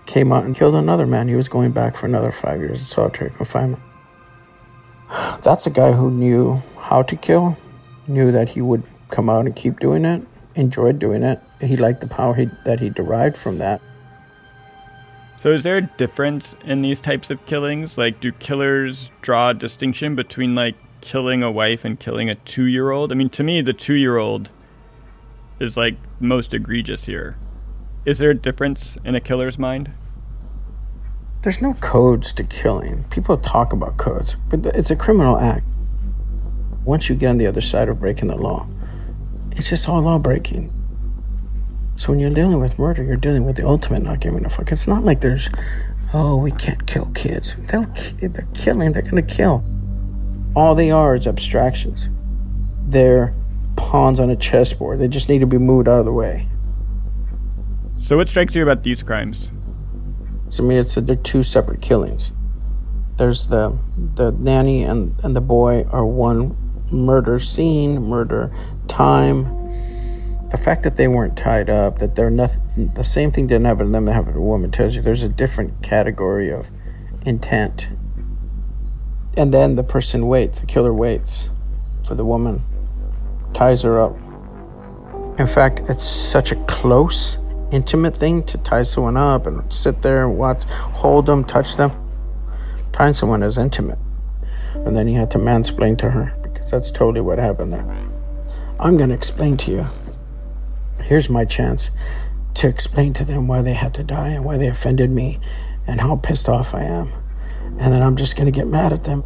Came 0.06 0.32
out 0.32 0.44
and 0.44 0.54
killed 0.54 0.74
another 0.74 1.06
man. 1.06 1.28
He 1.28 1.34
was 1.34 1.48
going 1.48 1.72
back 1.72 1.96
for 1.96 2.06
another 2.06 2.30
five 2.30 2.60
years 2.60 2.78
in 2.78 2.84
solitary 2.84 3.30
confinement. 3.30 3.82
That's 5.42 5.66
a 5.66 5.70
guy 5.70 5.92
who 5.92 6.10
knew 6.10 6.62
how 6.78 7.02
to 7.02 7.16
kill, 7.16 7.56
knew 8.06 8.32
that 8.32 8.50
he 8.50 8.60
would 8.60 8.82
come 9.08 9.28
out 9.28 9.46
and 9.46 9.54
keep 9.54 9.80
doing 9.80 10.04
it, 10.04 10.22
enjoyed 10.54 10.98
doing 10.98 11.22
it. 11.22 11.40
He 11.60 11.76
liked 11.76 12.00
the 12.00 12.08
power 12.08 12.34
he, 12.34 12.50
that 12.64 12.80
he 12.80 12.88
derived 12.88 13.36
from 13.36 13.58
that. 13.58 13.82
So, 15.42 15.50
is 15.50 15.64
there 15.64 15.78
a 15.78 15.82
difference 15.82 16.54
in 16.64 16.82
these 16.82 17.00
types 17.00 17.28
of 17.28 17.44
killings? 17.46 17.98
Like, 17.98 18.20
do 18.20 18.30
killers 18.30 19.10
draw 19.22 19.50
a 19.50 19.54
distinction 19.54 20.14
between 20.14 20.54
like 20.54 20.76
killing 21.00 21.42
a 21.42 21.50
wife 21.50 21.84
and 21.84 21.98
killing 21.98 22.30
a 22.30 22.36
two 22.36 22.66
year 22.66 22.92
old? 22.92 23.10
I 23.10 23.16
mean, 23.16 23.28
to 23.30 23.42
me, 23.42 23.60
the 23.60 23.72
two 23.72 23.94
year 23.94 24.18
old 24.18 24.50
is 25.58 25.76
like 25.76 25.96
most 26.20 26.54
egregious 26.54 27.06
here. 27.06 27.36
Is 28.04 28.18
there 28.18 28.30
a 28.30 28.36
difference 28.36 28.96
in 29.04 29.16
a 29.16 29.20
killer's 29.20 29.58
mind? 29.58 29.90
There's 31.42 31.60
no 31.60 31.74
codes 31.74 32.32
to 32.34 32.44
killing. 32.44 33.02
People 33.10 33.36
talk 33.36 33.72
about 33.72 33.96
codes, 33.96 34.36
but 34.48 34.64
it's 34.64 34.92
a 34.92 34.96
criminal 34.96 35.40
act. 35.40 35.66
Once 36.84 37.08
you 37.08 37.16
get 37.16 37.30
on 37.30 37.38
the 37.38 37.48
other 37.48 37.60
side 37.60 37.88
of 37.88 37.98
breaking 37.98 38.28
the 38.28 38.36
law, 38.36 38.68
it's 39.50 39.70
just 39.70 39.88
all 39.88 40.02
law 40.02 40.20
breaking. 40.20 40.72
So 41.96 42.10
when 42.10 42.20
you're 42.20 42.30
dealing 42.30 42.60
with 42.60 42.78
murder, 42.78 43.02
you're 43.02 43.16
dealing 43.16 43.44
with 43.44 43.56
the 43.56 43.66
ultimate 43.66 44.02
not 44.02 44.20
giving 44.20 44.44
a 44.44 44.50
fuck. 44.50 44.72
It's 44.72 44.88
not 44.88 45.04
like 45.04 45.20
there's, 45.20 45.48
oh, 46.12 46.38
we 46.38 46.50
can't 46.50 46.86
kill 46.86 47.06
kids. 47.14 47.56
They'll, 47.68 47.86
they're 48.18 48.48
killing. 48.54 48.92
They're 48.92 49.02
gonna 49.02 49.22
kill. 49.22 49.64
All 50.56 50.74
they 50.74 50.90
are 50.90 51.14
is 51.14 51.26
abstractions. 51.26 52.08
They're 52.86 53.34
pawns 53.76 54.20
on 54.20 54.30
a 54.30 54.36
chessboard. 54.36 54.98
They 54.98 55.08
just 55.08 55.28
need 55.28 55.40
to 55.40 55.46
be 55.46 55.58
moved 55.58 55.88
out 55.88 55.98
of 55.98 56.04
the 56.04 56.12
way. 56.12 56.48
So 57.98 58.16
what 58.16 58.28
strikes 58.28 58.54
you 58.54 58.62
about 58.62 58.82
these 58.82 59.02
crimes? 59.02 59.50
To 60.56 60.62
me, 60.62 60.76
it's 60.76 60.96
a, 60.96 61.00
they're 61.00 61.16
two 61.16 61.42
separate 61.42 61.80
killings. 61.80 62.32
There's 63.16 63.46
the 63.46 63.78
the 64.14 64.32
nanny 64.32 64.82
and 64.82 65.18
and 65.22 65.36
the 65.36 65.40
boy 65.40 65.84
are 65.90 66.04
one 66.04 66.56
murder 66.90 67.38
scene, 67.38 68.02
murder 68.02 68.52
time, 68.88 69.61
the 70.52 70.58
fact 70.58 70.82
that 70.82 70.96
they 70.96 71.08
weren't 71.08 71.34
tied 71.34 71.70
up, 71.70 71.98
that 71.98 72.14
they're 72.14 72.30
nothing, 72.30 72.92
the 72.92 73.02
same 73.02 73.32
thing 73.32 73.46
didn't 73.46 73.64
happen 73.64 73.86
to 73.86 73.92
them 73.92 74.04
that 74.04 74.12
happened 74.12 74.34
to 74.34 74.38
a 74.38 74.44
woman 74.44 74.70
tells 74.70 74.94
you 74.94 75.00
there's 75.00 75.22
a 75.22 75.28
different 75.28 75.82
category 75.82 76.52
of 76.52 76.70
intent. 77.24 77.88
And 79.34 79.52
then 79.52 79.76
the 79.76 79.82
person 79.82 80.26
waits, 80.26 80.60
the 80.60 80.66
killer 80.66 80.92
waits 80.92 81.48
for 82.06 82.14
the 82.14 82.24
woman, 82.26 82.62
ties 83.54 83.80
her 83.80 83.98
up. 83.98 84.14
In 85.40 85.46
fact, 85.46 85.80
it's 85.88 86.04
such 86.04 86.52
a 86.52 86.56
close, 86.66 87.38
intimate 87.70 88.14
thing 88.14 88.42
to 88.44 88.58
tie 88.58 88.82
someone 88.82 89.16
up 89.16 89.46
and 89.46 89.72
sit 89.72 90.02
there 90.02 90.22
and 90.24 90.36
watch, 90.36 90.64
hold 90.64 91.24
them, 91.24 91.44
touch 91.44 91.76
them. 91.76 91.92
Tying 92.92 93.14
someone 93.14 93.42
is 93.42 93.56
intimate. 93.56 93.98
And 94.74 94.94
then 94.94 95.06
he 95.06 95.14
had 95.14 95.30
to 95.30 95.38
mansplain 95.38 95.96
to 95.96 96.10
her 96.10 96.34
because 96.42 96.70
that's 96.70 96.90
totally 96.90 97.22
what 97.22 97.38
happened 97.38 97.72
there. 97.72 98.06
I'm 98.78 98.98
going 98.98 99.08
to 99.08 99.14
explain 99.14 99.56
to 99.58 99.70
you 99.70 99.86
Here's 101.02 101.28
my 101.28 101.44
chance 101.44 101.90
to 102.54 102.68
explain 102.68 103.12
to 103.14 103.24
them 103.24 103.48
why 103.48 103.62
they 103.62 103.74
had 103.74 103.94
to 103.94 104.04
die 104.04 104.28
and 104.28 104.44
why 104.44 104.56
they 104.56 104.68
offended 104.68 105.10
me 105.10 105.38
and 105.86 106.00
how 106.00 106.16
pissed 106.16 106.48
off 106.48 106.74
I 106.74 106.82
am. 106.82 107.12
And 107.78 107.92
then 107.92 108.02
I'm 108.02 108.16
just 108.16 108.36
going 108.36 108.46
to 108.46 108.52
get 108.52 108.66
mad 108.66 108.92
at 108.92 109.04
them. 109.04 109.24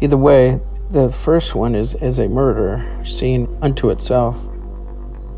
Either 0.00 0.16
way, 0.16 0.60
the 0.90 1.08
first 1.08 1.54
one 1.54 1.74
is, 1.74 1.94
is 1.94 2.18
a 2.18 2.28
murder 2.28 3.04
scene 3.04 3.48
unto 3.62 3.90
itself. 3.90 4.36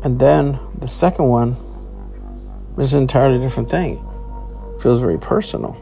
And 0.03 0.19
then 0.19 0.59
the 0.77 0.87
second 0.87 1.25
one 1.25 1.55
is 2.77 2.93
an 2.93 3.03
entirely 3.03 3.39
different 3.39 3.69
thing. 3.69 4.05
Feels 4.79 4.99
very 4.99 5.17
personal. 5.17 5.81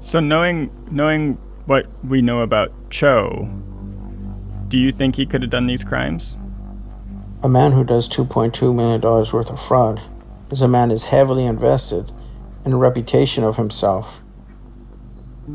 So 0.00 0.20
knowing 0.20 0.70
knowing 0.90 1.38
what 1.66 1.86
we 2.04 2.20
know 2.20 2.40
about 2.40 2.72
Cho, 2.90 3.48
do 4.74 4.80
you 4.80 4.90
think 4.90 5.14
he 5.14 5.24
could 5.24 5.40
have 5.42 5.52
done 5.52 5.68
these 5.68 5.84
crimes? 5.84 6.34
A 7.44 7.48
man 7.48 7.70
who 7.70 7.84
does 7.84 8.08
$2.2 8.08 8.74
million 8.74 9.00
worth 9.00 9.48
of 9.48 9.60
fraud 9.60 10.02
is 10.50 10.60
a 10.60 10.66
man 10.66 10.90
is 10.90 11.04
heavily 11.04 11.44
invested 11.44 12.10
in 12.64 12.72
a 12.72 12.76
reputation 12.76 13.44
of 13.44 13.56
himself. 13.56 14.20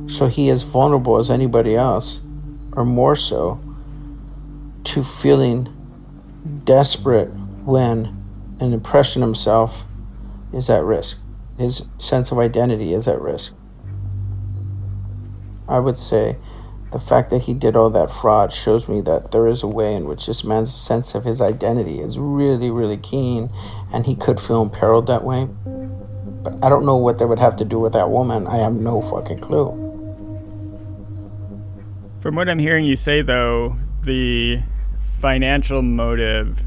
So 0.07 0.27
he 0.27 0.47
is 0.47 0.63
vulnerable 0.63 1.17
as 1.17 1.29
anybody 1.29 1.75
else, 1.75 2.21
or 2.71 2.85
more 2.85 3.17
so, 3.17 3.59
to 4.85 5.03
feeling 5.03 5.67
desperate 6.63 7.27
when 7.65 8.25
an 8.61 8.71
impression 8.71 9.21
himself 9.21 9.83
is 10.53 10.69
at 10.69 10.85
risk. 10.85 11.17
His 11.57 11.87
sense 11.97 12.31
of 12.31 12.39
identity 12.39 12.93
is 12.93 13.05
at 13.05 13.19
risk. 13.19 13.51
I 15.67 15.79
would 15.79 15.97
say 15.97 16.37
the 16.91 16.99
fact 16.99 17.29
that 17.29 17.43
he 17.43 17.53
did 17.53 17.75
all 17.75 17.89
that 17.91 18.09
fraud 18.09 18.51
shows 18.51 18.87
me 18.87 19.01
that 19.01 19.31
there 19.31 19.47
is 19.47 19.61
a 19.61 19.67
way 19.67 19.95
in 19.95 20.05
which 20.05 20.25
this 20.25 20.43
man's 20.43 20.73
sense 20.73 21.13
of 21.13 21.23
his 21.23 21.39
identity 21.39 21.99
is 21.99 22.17
really, 22.17 22.71
really 22.71 22.97
keen, 22.97 23.51
and 23.93 24.05
he 24.05 24.15
could 24.15 24.39
feel 24.39 24.61
imperiled 24.61 25.07
that 25.07 25.23
way. 25.23 25.47
But 26.43 26.53
I 26.63 26.69
don't 26.69 26.85
know 26.85 26.95
what 26.95 27.19
that 27.19 27.27
would 27.27 27.39
have 27.39 27.55
to 27.57 27.65
do 27.65 27.79
with 27.79 27.93
that 27.93 28.09
woman. 28.09 28.47
I 28.47 28.57
have 28.57 28.73
no 28.73 29.01
fucking 29.01 29.39
clue. 29.39 29.85
From 32.21 32.35
what 32.35 32.49
I'm 32.49 32.59
hearing 32.59 32.85
you 32.85 32.95
say, 32.95 33.21
though, 33.21 33.77
the 34.03 34.61
financial 35.21 35.81
motive 35.81 36.63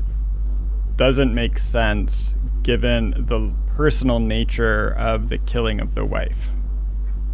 doesn't 0.96 1.34
make 1.34 1.58
sense 1.58 2.34
given 2.62 3.10
the 3.16 3.52
personal 3.74 4.20
nature 4.20 4.90
of 4.90 5.30
the 5.30 5.38
killing 5.38 5.80
of 5.80 5.94
the 5.94 6.04
wife. 6.04 6.50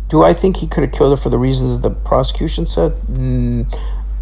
Do 0.09 0.23
I 0.23 0.33
think 0.33 0.59
he 0.59 0.67
could 0.67 0.85
have 0.85 0.93
killed 0.93 1.13
her 1.13 1.23
for 1.23 1.29
the 1.29 1.39
reasons 1.39 1.75
that 1.75 1.83
the 1.83 1.95
prosecution 1.95 2.67
said? 2.67 2.93
Mm, 3.03 3.73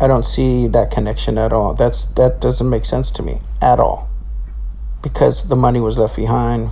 I 0.00 0.06
don't 0.08 0.26
see 0.26 0.66
that 0.68 0.90
connection 0.90 1.38
at 1.38 1.52
all. 1.52 1.74
That's 1.74 2.04
that 2.16 2.40
doesn't 2.40 2.68
make 2.68 2.84
sense 2.84 3.10
to 3.12 3.22
me 3.22 3.40
at 3.62 3.78
all. 3.78 4.08
Because 5.02 5.48
the 5.48 5.56
money 5.56 5.80
was 5.80 5.96
left 5.96 6.16
behind. 6.16 6.70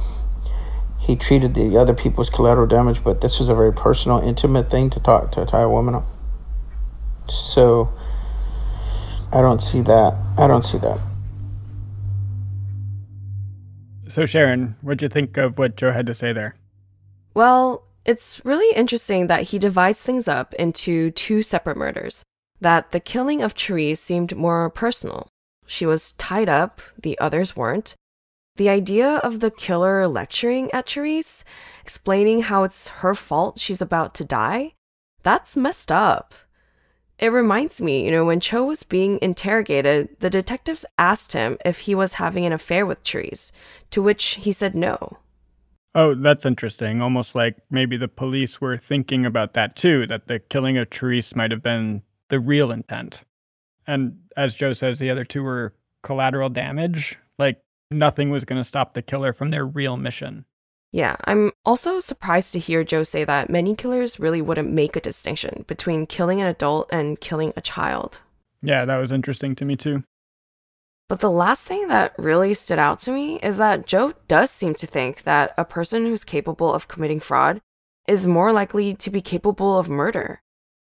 He 0.99 1.17
treated 1.17 1.55
the 1.55 1.77
other 1.77 1.95
people's 1.95 2.31
collateral 2.31 2.67
damage, 2.67 3.05
but 3.05 3.21
this 3.21 3.39
was 3.39 3.49
a 3.49 3.55
very 3.55 3.73
personal, 3.73 4.19
intimate 4.21 4.71
thing 4.71 4.91
to 4.91 5.01
talk 5.01 5.33
to 5.33 5.45
tie 5.45 5.63
a 5.63 5.69
woman 5.69 5.95
up. 5.95 6.07
So 7.29 7.93
I 9.33 9.41
don't 9.41 9.63
see 9.63 9.81
that. 9.83 10.17
I 10.37 10.47
don't 10.47 10.65
see 10.65 10.79
that. 10.79 10.99
So 14.09 14.27
Sharon, 14.27 14.77
what'd 14.81 15.03
you 15.03 15.09
think 15.09 15.37
of 15.37 15.59
what 15.59 15.77
Joe 15.77 15.93
had 15.93 16.07
to 16.07 16.15
say 16.15 16.33
there? 16.33 16.57
Well, 17.35 17.85
it's 18.05 18.45
really 18.45 18.75
interesting 18.77 19.27
that 19.27 19.45
he 19.45 19.59
divides 19.59 20.01
things 20.01 20.29
up 20.29 20.53
into 20.55 21.11
two 21.11 21.43
separate 21.43 21.77
murders. 21.77 22.23
That 22.61 22.93
the 22.93 23.01
killing 23.01 23.43
of 23.43 23.53
Therese 23.53 24.01
seemed 24.01 24.37
more 24.37 24.71
personal. 24.71 25.29
She 25.67 25.87
was 25.87 26.13
tied 26.13 26.49
up, 26.49 26.81
the 27.01 27.19
others 27.19 27.57
weren't. 27.57 27.95
The 28.57 28.69
idea 28.69 29.17
of 29.17 29.41
the 29.41 29.51
killer 29.51 30.07
lecturing 30.07 30.71
at 30.73 30.89
Therese, 30.89 31.45
explaining 31.83 32.43
how 32.43 32.63
it's 32.63 32.89
her 32.89 33.15
fault 33.15 33.59
she's 33.59 33.81
about 33.81 34.15
to 34.15 34.25
die, 34.25 34.75
that's 35.23 35.57
messed 35.57 35.91
up. 35.91 36.35
It 37.19 37.29
reminds 37.29 37.81
me, 37.81 38.05
you 38.05 38.11
know, 38.11 38.25
when 38.25 38.41
Cho 38.41 38.65
was 38.65 38.83
being 38.83 39.19
interrogated, 39.23 40.17
the 40.21 40.31
detectives 40.31 40.85
asked 40.99 41.33
him 41.33 41.59
if 41.65 41.81
he 41.81 41.95
was 41.95 42.15
having 42.15 42.45
an 42.45 42.53
affair 42.53 42.85
with 42.85 42.99
Therese, 43.05 43.51
to 43.91 44.03
which 44.03 44.25
he 44.35 44.53
said 44.53 44.75
no. 44.75 45.19
Oh, 45.95 46.15
that's 46.15 46.45
interesting. 46.45 47.01
Almost 47.01 47.35
like 47.35 47.57
maybe 47.71 47.97
the 47.97 48.09
police 48.09 48.61
were 48.61 48.77
thinking 48.77 49.25
about 49.25 49.55
that 49.55 49.77
too, 49.77 50.07
that 50.09 50.27
the 50.27 50.41
killing 50.41 50.77
of 50.77 50.89
Therese 50.91 51.37
might 51.37 51.53
have 51.53 51.63
been 51.63 52.03
the 52.31 52.41
real 52.41 52.73
intent. 52.73 53.23
And 53.87 54.19
as 54.37 54.55
Joe 54.55 54.73
says, 54.73 54.99
the 54.99 55.11
other 55.11 55.25
two 55.25 55.43
were 55.43 55.75
collateral 56.03 56.49
damage. 56.49 57.17
Like 57.39 57.63
nothing 57.91 58.31
was 58.31 58.45
going 58.45 58.61
to 58.61 58.67
stop 58.67 58.95
the 58.95 59.03
killer 59.03 59.33
from 59.33 59.51
their 59.51 59.67
real 59.67 59.97
mission. 59.97 60.45
Yeah, 60.91 61.17
I'm 61.25 61.51
also 61.65 61.99
surprised 61.99 62.53
to 62.53 62.61
hear 62.61 62.85
Joe 62.85 63.03
say 63.03 63.25
that 63.25 63.51
many 63.51 63.75
killers 63.75 64.21
really 64.21 64.41
wouldn't 64.41 64.71
make 64.71 64.95
a 64.95 65.01
distinction 65.01 65.65
between 65.67 66.07
killing 66.07 66.41
an 66.41 66.47
adult 66.47 66.89
and 66.93 67.21
killing 67.21 67.53
a 67.57 67.61
child. 67.61 68.19
Yeah, 68.63 68.85
that 68.85 68.97
was 68.99 69.11
interesting 69.11 69.57
to 69.57 69.65
me 69.65 69.77
too. 69.77 70.05
But 71.09 71.21
the 71.21 71.31
last 71.31 71.63
thing 71.63 71.89
that 71.89 72.15
really 72.19 72.55
stood 72.55 72.79
out 72.79 72.99
to 73.01 73.13
me 73.13 73.39
is 73.41 73.59
that 73.59 73.87
Joe 73.87 74.15
does 74.27 74.51
seem 74.51 74.75
to 74.77 74.87
think 74.87 75.23
that 75.25 75.53
a 75.59 75.65
person 75.65 76.07
who's 76.07 76.25
capable 76.25 76.73
of 76.73 76.89
committing 76.89 77.21
fraud 77.21 77.61
is 78.09 78.27
more 78.27 78.53
likely 78.53 78.95
to 78.95 79.11
be 79.11 79.21
capable 79.21 79.79
of 79.79 79.89
murder. 79.89 80.41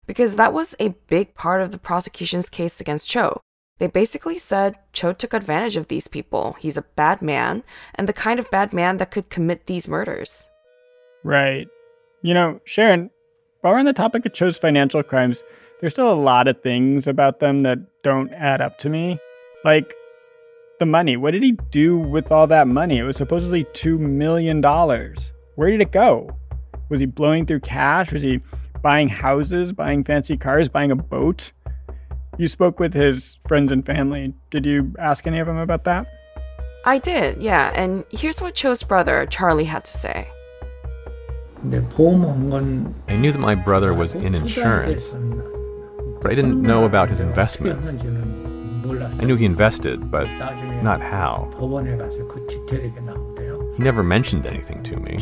Because 0.07 0.37
that 0.37 0.53
was 0.53 0.75
a 0.79 0.95
big 1.09 1.35
part 1.35 1.63
of 1.63 1.73
the 1.73 1.79
prosecution's 1.79 2.49
case 2.49 2.81
against 2.81 3.09
Cho. 3.09 3.41
They 3.79 3.89
basically 3.89 4.39
said 4.39 4.77
Cho 4.93 5.13
took 5.13 5.33
advantage 5.33 5.77
of 5.77 5.89
these 5.89 6.07
people. 6.07 6.57
He's 6.61 6.77
a 6.77 6.83
bad 6.83 7.21
man, 7.21 7.65
and 7.97 8.09
the 8.09 8.13
kind 8.13 8.39
of 8.39 8.51
bad 8.51 8.73
man 8.73 8.99
that 8.99 9.11
could 9.11 9.31
commit 9.31 9.67
these 9.67 9.89
murders. 9.89 10.49
Right. 11.25 11.67
You 12.23 12.35
know, 12.35 12.61
Sharon, 12.67 13.11
while 13.63 13.73
we're 13.73 13.81
on 13.81 13.87
the 13.87 13.93
topic 13.93 14.25
of 14.27 14.33
Cho's 14.33 14.59
financial 14.59 15.03
crimes, 15.03 15.43
there's 15.81 15.93
still 15.93 16.13
a 16.13 16.15
lot 16.15 16.47
of 16.47 16.63
things 16.63 17.09
about 17.09 17.41
them 17.41 17.65
that 17.65 17.79
don't 18.05 18.33
add 18.33 18.61
up 18.61 18.79
to 18.79 18.89
me. 18.89 19.19
Like, 19.65 19.93
the 20.79 20.87
money. 20.87 21.17
What 21.17 21.33
did 21.33 21.43
he 21.43 21.53
do 21.71 21.97
with 21.97 22.31
all 22.33 22.47
that 22.49 22.69
money? 22.69 22.99
It 22.99 23.05
was 23.05 23.17
supposedly 23.17 23.65
$2 23.65 23.99
million. 23.99 24.63
Where 24.63 25.71
did 25.71 25.81
it 25.81 25.93
go? 25.93 26.31
Was 26.89 27.01
he 27.01 27.07
blowing 27.07 27.47
through 27.47 27.61
cash? 27.61 28.13
Was 28.13 28.23
he 28.23 28.41
buying 28.83 29.09
houses, 29.09 29.73
buying 29.73 30.05
fancy 30.05 30.37
cars, 30.37 30.69
buying 30.69 30.91
a 30.91 30.97
boat? 30.97 31.53
You 32.37 32.49
spoke 32.49 32.81
with 32.81 32.93
his 32.93 33.39
friends 33.47 33.71
and 33.71 33.87
family. 33.87 34.35
Did 34.51 34.67
you 34.67 34.93
ask 34.99 35.27
any 35.27 35.39
of 35.39 35.47
them 35.47 35.59
about 35.59 35.85
that? 35.85 36.07
I 36.85 36.99
did, 36.99 37.41
yeah. 37.41 37.73
And 37.75 38.05
here's 38.11 38.43
what 38.43 38.55
Cho's 38.55 38.83
brother, 38.83 39.27
Charlie, 39.27 39.65
had 39.65 39.85
to 39.87 39.97
say. 39.97 40.29
I 41.63 43.17
knew 43.17 43.33
that 43.33 43.39
my 43.39 43.55
brother 43.55 43.95
was 43.95 44.15
in 44.15 44.35
insurance, 44.35 45.17
but 46.21 46.31
I 46.31 46.35
didn't 46.35 46.61
know 46.61 46.85
about 46.85 47.09
his 47.09 47.21
investments. 47.21 47.89
I 48.85 49.25
knew 49.25 49.37
he 49.37 49.47
invested, 49.47 50.11
but 50.11 50.29
not 50.83 51.01
how. 51.01 51.51
He 53.77 53.83
never 53.83 54.03
mentioned 54.03 54.47
anything 54.47 54.83
to 54.85 54.97
me. 54.97 55.17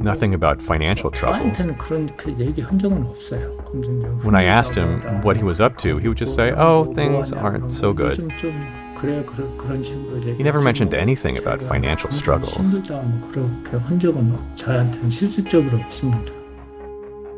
Nothing 0.00 0.34
about 0.34 0.60
financial 0.62 1.10
troubles. 1.10 1.58
When 4.22 4.34
I 4.34 4.44
asked 4.44 4.74
him 4.74 5.22
what 5.22 5.36
he 5.36 5.44
was 5.44 5.60
up 5.60 5.76
to, 5.78 5.98
he 5.98 6.08
would 6.08 6.16
just 6.16 6.34
say, 6.34 6.52
Oh, 6.56 6.84
things 6.84 7.32
aren't 7.32 7.70
so 7.70 7.92
good. 7.92 8.18
He 8.98 10.42
never 10.42 10.60
mentioned 10.60 10.94
anything 10.94 11.38
about 11.38 11.62
financial 11.62 12.10
struggles. 12.10 12.74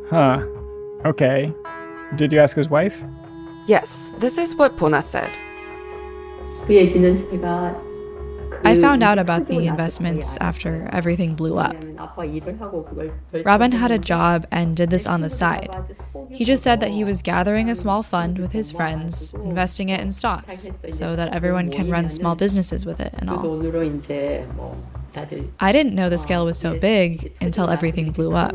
Huh. 0.09 0.41
Okay. 1.05 1.53
Did 2.15 2.31
you 2.31 2.39
ask 2.39 2.55
his 2.55 2.69
wife? 2.69 3.03
Yes, 3.69 4.09
this 4.17 4.39
is 4.39 4.55
what 4.55 4.77
Puna 4.77 4.99
said. 5.03 5.29
I 8.65 8.75
found 8.81 9.03
out 9.03 9.19
about 9.19 9.47
the 9.47 9.67
investments 9.67 10.37
after 10.37 10.89
everything 10.91 11.35
blew 11.35 11.59
up. 11.59 11.75
Robin 13.45 13.71
had 13.71 13.91
a 13.91 13.99
job 13.99 14.47
and 14.49 14.75
did 14.75 14.89
this 14.89 15.05
on 15.05 15.21
the 15.21 15.29
side. 15.29 15.69
He 16.31 16.45
just 16.45 16.63
said 16.63 16.79
that 16.79 16.89
he 16.89 17.03
was 17.03 17.21
gathering 17.21 17.69
a 17.69 17.75
small 17.75 18.01
fund 18.01 18.39
with 18.39 18.53
his 18.53 18.71
friends, 18.71 19.35
investing 19.35 19.89
it 19.89 20.01
in 20.01 20.11
stocks, 20.11 20.71
so 20.87 21.15
that 21.15 21.31
everyone 21.35 21.69
can 21.69 21.91
run 21.91 22.09
small 22.09 22.33
businesses 22.33 22.87
with 22.87 22.99
it 22.99 23.13
and 23.19 23.29
all. 23.29 23.61
I 25.59 25.71
didn't 25.71 25.93
know 25.93 26.09
the 26.09 26.17
scale 26.17 26.43
was 26.43 26.57
so 26.57 26.79
big 26.79 27.35
until 27.39 27.69
everything 27.69 28.09
blew 28.13 28.33
up. 28.33 28.51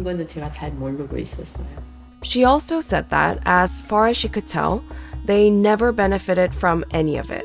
She 2.24 2.42
also 2.42 2.80
said 2.80 3.10
that, 3.10 3.38
as 3.44 3.82
far 3.82 4.06
as 4.06 4.16
she 4.16 4.30
could 4.30 4.48
tell, 4.48 4.82
they 5.24 5.50
never 5.50 5.92
benefited 5.92 6.54
from 6.54 6.84
any 6.90 7.16
of 7.16 7.30
it. 7.30 7.44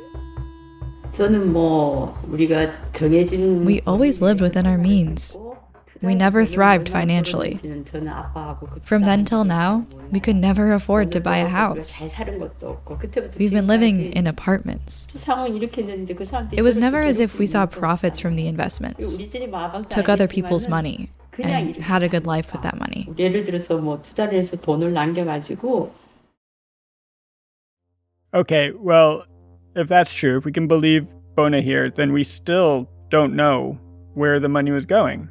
We 3.65 3.81
always 3.87 4.21
lived 4.21 4.41
within 4.41 4.67
our 4.67 4.77
means. 4.77 5.37
We 6.01 6.15
never 6.15 6.45
thrived 6.45 6.87
financially. 6.87 7.59
From 8.83 9.01
then 9.01 9.25
till 9.25 9.43
now, 9.43 9.85
we 10.11 10.19
could 10.21 10.37
never 10.37 10.71
afford 10.71 11.11
to 11.11 11.19
buy 11.19 11.37
a 11.37 11.47
house. 11.47 11.99
We've 13.37 13.51
been 13.51 13.67
living 13.67 14.13
in 14.13 14.25
apartments. 14.25 15.07
It 16.53 16.61
was 16.61 16.77
never 16.77 17.01
as 17.01 17.19
if 17.19 17.37
we 17.37 17.47
saw 17.47 17.65
profits 17.65 18.19
from 18.19 18.37
the 18.37 18.47
investments, 18.47 19.17
took 19.89 20.07
other 20.07 20.27
people's 20.27 20.69
money, 20.69 21.11
and 21.37 21.75
had 21.77 22.03
a 22.03 22.07
good 22.07 22.25
life 22.25 22.53
with 22.53 22.61
that 22.61 22.79
money. 22.79 23.09
Okay, 28.31 28.71
well, 28.75 29.25
if 29.75 29.87
that's 29.87 30.13
true, 30.13 30.37
if 30.37 30.45
we 30.45 30.51
can 30.51 30.67
believe 30.67 31.07
Pona 31.35 31.63
here, 31.63 31.89
then 31.89 32.13
we 32.13 32.23
still 32.23 32.87
don't 33.09 33.35
know 33.35 33.79
where 34.13 34.39
the 34.39 34.49
money 34.49 34.69
was 34.69 34.85
going. 34.85 35.27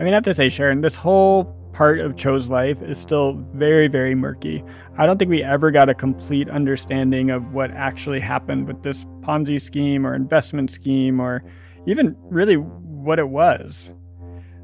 I 0.00 0.04
mean, 0.04 0.14
I 0.14 0.16
have 0.16 0.24
to 0.24 0.32
say, 0.32 0.48
Sharon, 0.48 0.80
this 0.80 0.94
whole 0.94 1.44
part 1.74 2.00
of 2.00 2.16
Cho's 2.16 2.48
life 2.48 2.80
is 2.80 2.98
still 2.98 3.34
very, 3.54 3.88
very 3.88 4.14
murky. 4.14 4.64
I 4.96 5.04
don't 5.04 5.18
think 5.18 5.28
we 5.28 5.42
ever 5.42 5.70
got 5.70 5.90
a 5.90 5.94
complete 5.94 6.48
understanding 6.48 7.30
of 7.30 7.52
what 7.52 7.72
actually 7.72 8.20
happened 8.20 8.66
with 8.66 8.82
this 8.82 9.04
Ponzi 9.20 9.60
scheme 9.60 10.06
or 10.06 10.14
investment 10.14 10.70
scheme 10.70 11.20
or 11.20 11.44
even 11.86 12.16
really 12.30 12.54
what 12.54 13.18
it 13.18 13.28
was. 13.28 13.92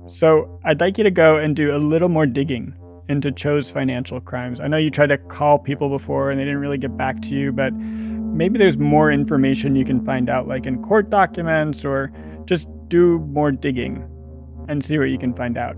So 0.06 0.60
I'd 0.64 0.80
like 0.80 0.96
you 0.96 1.04
to 1.04 1.10
go 1.10 1.36
and 1.36 1.54
do 1.54 1.74
a 1.74 1.78
little 1.78 2.08
more 2.08 2.26
digging 2.26 2.74
into 3.08 3.30
Cho's 3.30 3.70
financial 3.70 4.20
crimes. 4.20 4.60
I 4.60 4.68
know 4.68 4.76
you 4.76 4.90
tried 4.90 5.08
to 5.08 5.18
call 5.18 5.58
people 5.58 5.88
before 5.88 6.30
and 6.30 6.40
they 6.40 6.44
didn't 6.44 6.60
really 6.60 6.78
get 6.78 6.96
back 6.96 7.20
to 7.22 7.34
you, 7.34 7.52
but 7.52 7.72
maybe 7.74 8.58
there's 8.58 8.78
more 8.78 9.12
information 9.12 9.76
you 9.76 9.84
can 9.84 10.04
find 10.04 10.28
out, 10.30 10.48
like 10.48 10.66
in 10.66 10.82
court 10.82 11.10
documents, 11.10 11.84
or 11.84 12.12
just 12.46 12.68
do 12.88 13.18
more 13.20 13.52
digging 13.52 14.08
and 14.68 14.84
see 14.84 14.98
what 14.98 15.10
you 15.10 15.18
can 15.18 15.34
find 15.34 15.58
out. 15.58 15.76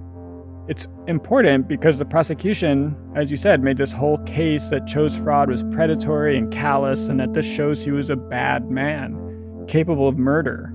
It's 0.69 0.89
important 1.07 1.69
because 1.69 1.99
the 1.99 2.05
prosecution, 2.05 2.97
as 3.15 3.31
you 3.31 3.37
said, 3.37 3.63
made 3.63 3.77
this 3.77 3.93
whole 3.93 4.19
case 4.19 4.69
that 4.71 4.87
Cho's 4.87 5.17
fraud 5.17 5.49
was 5.49 5.63
predatory 5.65 6.37
and 6.37 6.53
callous, 6.53 7.07
and 7.07 7.21
that 7.21 7.35
this 7.35 7.47
shows 7.47 7.85
he 7.85 7.93
was 7.93 8.11
a 8.11 8.17
bad 8.17 8.69
man, 8.69 9.65
capable 9.69 10.09
of 10.09 10.19
murder. 10.19 10.73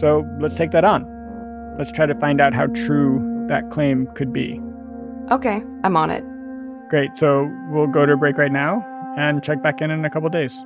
So 0.00 0.24
let's 0.40 0.56
take 0.56 0.72
that 0.72 0.84
on. 0.84 1.06
Let's 1.78 1.92
try 1.92 2.06
to 2.06 2.14
find 2.16 2.40
out 2.40 2.54
how 2.54 2.66
true 2.66 3.46
that 3.48 3.70
claim 3.70 4.08
could 4.16 4.32
be. 4.32 4.60
Okay, 5.30 5.62
I'm 5.82 5.96
on 5.96 6.10
it. 6.10 6.24
Great. 6.90 7.16
So 7.16 7.50
we'll 7.70 7.86
go 7.86 8.04
to 8.06 8.12
a 8.12 8.16
break 8.16 8.36
right 8.36 8.52
now 8.52 8.84
and 9.16 9.42
check 9.42 9.62
back 9.62 9.80
in 9.80 9.90
in 9.90 10.04
a 10.04 10.10
couple 10.10 10.28
days. 10.28 10.64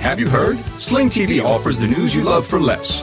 Have 0.00 0.20
you 0.20 0.28
heard? 0.28 0.56
Sling 0.78 1.08
TV 1.08 1.42
offers 1.42 1.80
the 1.80 1.86
news 1.86 2.14
you 2.14 2.22
love 2.22 2.46
for 2.46 2.60
less. 2.60 3.00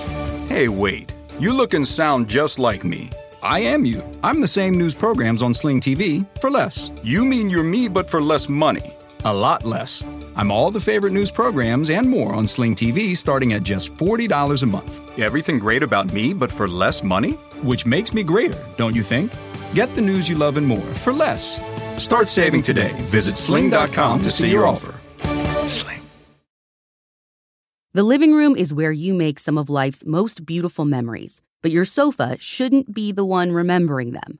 Hey, 0.48 0.70
wait. 0.70 1.12
You 1.38 1.52
look 1.52 1.74
and 1.74 1.86
sound 1.86 2.30
just 2.30 2.60
like 2.60 2.86
me. 2.86 3.10
I 3.42 3.60
am 3.60 3.84
you. 3.84 4.02
I'm 4.24 4.40
the 4.40 4.48
same 4.48 4.78
news 4.78 4.96
programs 4.96 5.44
on 5.44 5.54
Sling 5.54 5.82
TV 5.82 6.26
for 6.40 6.50
less. 6.50 6.92
You 7.04 7.26
mean 7.26 7.50
you're 7.50 7.64
me, 7.64 7.90
but 7.90 8.10
for 8.10 8.22
less 8.22 8.48
money. 8.48 8.94
A 9.26 9.34
lot 9.34 9.64
less. 9.64 10.04
I'm 10.36 10.52
all 10.52 10.70
the 10.70 10.82
favorite 10.82 11.14
news 11.14 11.32
programs 11.32 11.90
and 11.90 12.10
more 12.10 12.34
on 12.34 12.46
Sling 12.46 12.76
TV 12.76 13.16
starting 13.16 13.54
at 13.54 13.64
just 13.64 13.96
$40 13.96 14.62
a 14.62 14.66
month. 14.66 15.18
Everything 15.18 15.58
great 15.58 15.82
about 15.82 16.12
me, 16.12 16.34
but 16.34 16.52
for 16.52 16.68
less 16.68 17.04
money? 17.04 17.32
Which 17.64 17.86
makes 17.86 18.14
me 18.14 18.24
greater, 18.24 18.62
don't 18.76 18.94
you 18.94 19.02
think? 19.02 19.32
Get 19.74 19.96
the 19.96 20.02
news 20.02 20.28
you 20.28 20.36
love 20.38 20.58
and 20.58 20.68
more 20.68 20.82
for 20.82 21.14
less. 21.14 21.62
Start 22.04 22.28
saving 22.28 22.64
today. 22.64 22.92
Visit 23.12 23.38
sling.com 23.38 24.22
to 24.24 24.30
see 24.30 24.52
your 24.52 24.68
offer. 24.68 24.94
Sling. 25.70 26.02
The 27.94 28.04
living 28.04 28.34
room 28.34 28.58
is 28.58 28.74
where 28.74 28.92
you 28.92 29.14
make 29.14 29.40
some 29.40 29.58
of 29.58 29.70
life's 29.70 30.04
most 30.06 30.46
beautiful 30.46 30.84
memories, 30.84 31.42
but 31.62 31.72
your 31.72 31.86
sofa 31.86 32.36
shouldn't 32.40 32.94
be 32.94 33.14
the 33.14 33.24
one 33.24 33.54
remembering 33.54 34.12
them. 34.12 34.40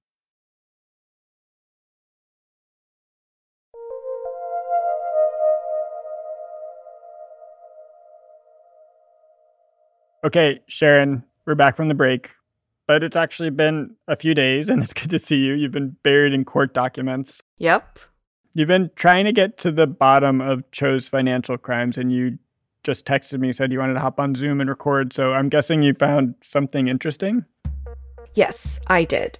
Okay, 10.23 10.59
Sharon, 10.67 11.23
we're 11.47 11.55
back 11.55 11.75
from 11.75 11.87
the 11.87 11.95
break, 11.95 12.29
but 12.87 13.01
it's 13.01 13.15
actually 13.15 13.49
been 13.49 13.95
a 14.07 14.15
few 14.15 14.35
days 14.35 14.69
and 14.69 14.83
it's 14.83 14.93
good 14.93 15.09
to 15.09 15.19
see 15.19 15.37
you. 15.37 15.53
You've 15.53 15.71
been 15.71 15.95
buried 16.03 16.33
in 16.33 16.45
court 16.45 16.73
documents. 16.75 17.41
Yep. 17.57 17.99
You've 18.53 18.67
been 18.67 18.91
trying 18.95 19.25
to 19.25 19.31
get 19.31 19.57
to 19.59 19.71
the 19.71 19.87
bottom 19.87 20.39
of 20.39 20.69
Cho's 20.71 21.07
financial 21.07 21.57
crimes 21.57 21.97
and 21.97 22.11
you 22.11 22.37
just 22.83 23.05
texted 23.05 23.39
me, 23.39 23.51
said 23.51 23.71
you 23.71 23.79
wanted 23.79 23.95
to 23.95 23.99
hop 23.99 24.19
on 24.19 24.35
Zoom 24.35 24.61
and 24.61 24.69
record. 24.69 25.11
So 25.11 25.33
I'm 25.33 25.49
guessing 25.49 25.81
you 25.81 25.95
found 25.95 26.35
something 26.43 26.87
interesting? 26.87 27.45
Yes, 28.35 28.79
I 28.87 29.05
did. 29.05 29.39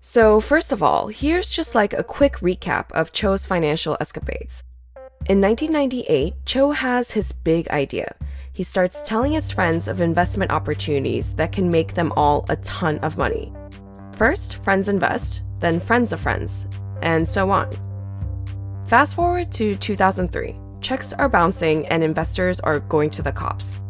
So, 0.00 0.40
first 0.40 0.72
of 0.72 0.82
all, 0.82 1.08
here's 1.08 1.50
just 1.50 1.74
like 1.74 1.92
a 1.92 2.04
quick 2.04 2.36
recap 2.36 2.90
of 2.92 3.12
Cho's 3.12 3.46
financial 3.46 3.96
escapades. 4.00 4.62
In 5.26 5.40
1998, 5.40 6.34
Cho 6.46 6.70
has 6.70 7.10
his 7.10 7.32
big 7.32 7.68
idea. 7.68 8.14
He 8.58 8.64
starts 8.64 9.04
telling 9.04 9.30
his 9.30 9.52
friends 9.52 9.86
of 9.86 10.00
investment 10.00 10.50
opportunities 10.50 11.32
that 11.34 11.52
can 11.52 11.70
make 11.70 11.94
them 11.94 12.12
all 12.16 12.44
a 12.48 12.56
ton 12.56 12.98
of 13.04 13.16
money. 13.16 13.52
First, 14.16 14.56
friends 14.64 14.88
invest, 14.88 15.44
then 15.60 15.78
friends 15.78 16.12
of 16.12 16.18
friends, 16.18 16.66
and 17.00 17.28
so 17.28 17.52
on. 17.52 17.70
Fast 18.88 19.14
forward 19.14 19.52
to 19.52 19.76
2003. 19.76 20.56
Checks 20.80 21.12
are 21.12 21.28
bouncing 21.28 21.86
and 21.86 22.02
investors 22.02 22.58
are 22.58 22.80
going 22.80 23.10
to 23.10 23.22
the 23.22 23.30
cops. 23.30 23.80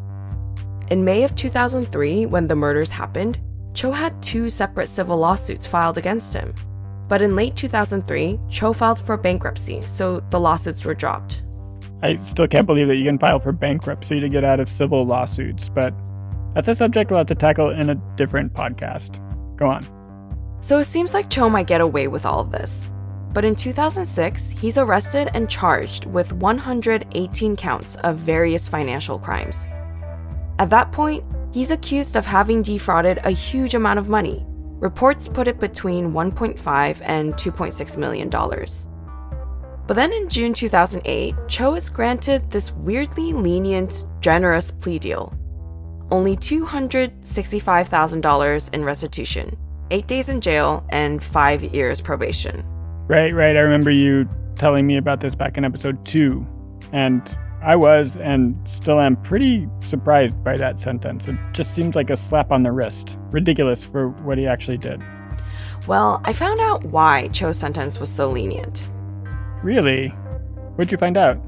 In 0.91 1.03
May 1.03 1.25
of 1.25 1.35
2003, 1.35 2.27
when 2.27 2.47
the 2.47 2.55
murders 2.55 2.91
happened, 2.91 3.41
Cho 3.73 3.91
had 3.91 4.23
two 4.23 4.51
separate 4.51 4.91
civil 4.91 5.17
lawsuits 5.17 5.67
filed 5.67 5.97
against 5.97 6.35
him. 6.35 6.53
But 7.09 7.23
in 7.23 7.35
late 7.35 7.57
2003, 7.57 8.39
Cho 8.51 8.75
filed 8.75 9.01
for 9.01 9.17
bankruptcy, 9.17 9.81
so 9.87 10.21
the 10.29 10.39
lawsuits 10.39 10.85
were 10.85 10.93
dropped. 10.93 11.43
I 12.03 12.17
still 12.23 12.47
can't 12.47 12.67
believe 12.67 12.89
that 12.89 12.97
you 12.97 13.05
can 13.05 13.19
file 13.19 13.41
for 13.41 13.53
bankruptcy 13.53 14.21
to 14.21 14.29
get 14.29 14.45
out 14.45 14.61
of 14.61 14.71
civil 14.71 15.05
lawsuits, 15.05 15.69
but 15.69 15.93
that's 16.55 16.69
a 16.69 16.75
subject 16.75 17.11
we'll 17.11 17.19
have 17.19 17.27
to 17.29 17.35
tackle 17.35 17.71
in 17.71 17.91
a 17.91 17.95
different 18.17 18.55
podcast. 18.55 19.19
Go 19.57 19.69
on. 19.69 19.87
So 20.61 20.79
it 20.79 20.85
seems 20.85 21.15
like 21.15 21.31
Cho 21.31 21.49
might 21.49 21.67
get 21.67 21.81
away 21.81 22.09
with 22.09 22.25
all 22.27 22.41
of 22.41 22.53
this. 22.53 22.91
But 23.33 23.45
in 23.45 23.55
2006, 23.55 24.51
he's 24.51 24.79
arrested 24.79 25.29
and 25.35 25.51
charged 25.51 26.07
with 26.07 26.33
118 26.33 27.57
counts 27.57 27.97
of 27.97 28.17
various 28.17 28.69
financial 28.69 29.19
crimes. 29.19 29.67
At 30.59 30.71
that 30.71 30.91
point, 30.93 31.25
he's 31.53 31.71
accused 31.71 32.17
of 32.17 32.27
having 32.27 32.63
defrauded 32.63 33.21
a 33.25 33.31
huge 33.31 33.75
amount 33.75 33.99
of 33.99 34.09
money. 34.09 34.45
Reports 34.81 35.29
put 35.29 35.49
it 35.49 35.61
between 35.61 36.13
1.5 36.13 37.01
and 37.05 37.35
2.6 37.35 37.97
million 37.97 38.29
dollars. 38.29 38.87
But 39.89 39.95
then 39.95 40.13
in 40.13 40.29
June 40.29 40.53
2008, 40.53 41.35
Cho 41.49 41.75
is 41.75 41.89
granted 41.89 42.51
this 42.51 42.73
weirdly 42.73 43.33
lenient, 43.33 44.05
generous 44.21 44.71
plea 44.71 44.99
deal. 44.99 45.33
Only 46.11 46.37
$265,000 46.37 48.75
in 48.75 48.85
restitution, 48.85 49.57
8 49.91 50.07
days 50.07 50.29
in 50.29 50.43
jail, 50.43 50.85
and 50.91 51.25
5 51.25 51.75
years 51.75 52.03
probation. 52.03 52.63
Right, 53.07 53.33
right. 53.33 53.57
I 53.57 53.61
remember 53.61 53.91
you 53.91 54.27
telling 54.57 54.87
me 54.87 54.99
about 54.99 55.21
this 55.21 55.35
back 55.35 55.57
in 55.57 55.65
episode 55.65 56.05
two. 56.05 56.47
And 56.93 57.23
I 57.63 57.75
was 57.75 58.17
and 58.17 58.55
still 58.69 59.01
am 59.01 59.17
pretty 59.17 59.67
surprised 59.81 60.45
by 60.45 60.59
that 60.59 60.81
sentence. 60.81 61.27
It 61.27 61.39
just 61.55 61.75
seems 61.75 61.97
like 61.97 62.11
a 62.11 62.17
slap 62.17 62.53
on 62.53 62.63
the 62.63 62.73
wrist. 62.73 63.17
Ridiculous 63.31 63.87
for 63.87 64.11
what 64.11 64.37
he 64.37 64.47
actually 64.47 64.77
did. 64.77 65.01
Well, 65.87 66.21
I 66.27 66.35
found 66.35 66.61
out 66.61 66.85
why 66.85 67.29
Cho's 67.29 67.59
sentence 67.59 67.99
was 67.99 68.11
so 68.11 68.31
lenient. 68.31 68.91
Really? 69.63 70.09
What'd 70.77 70.93
you 70.93 70.99
find 70.99 71.17
out? 71.17 71.39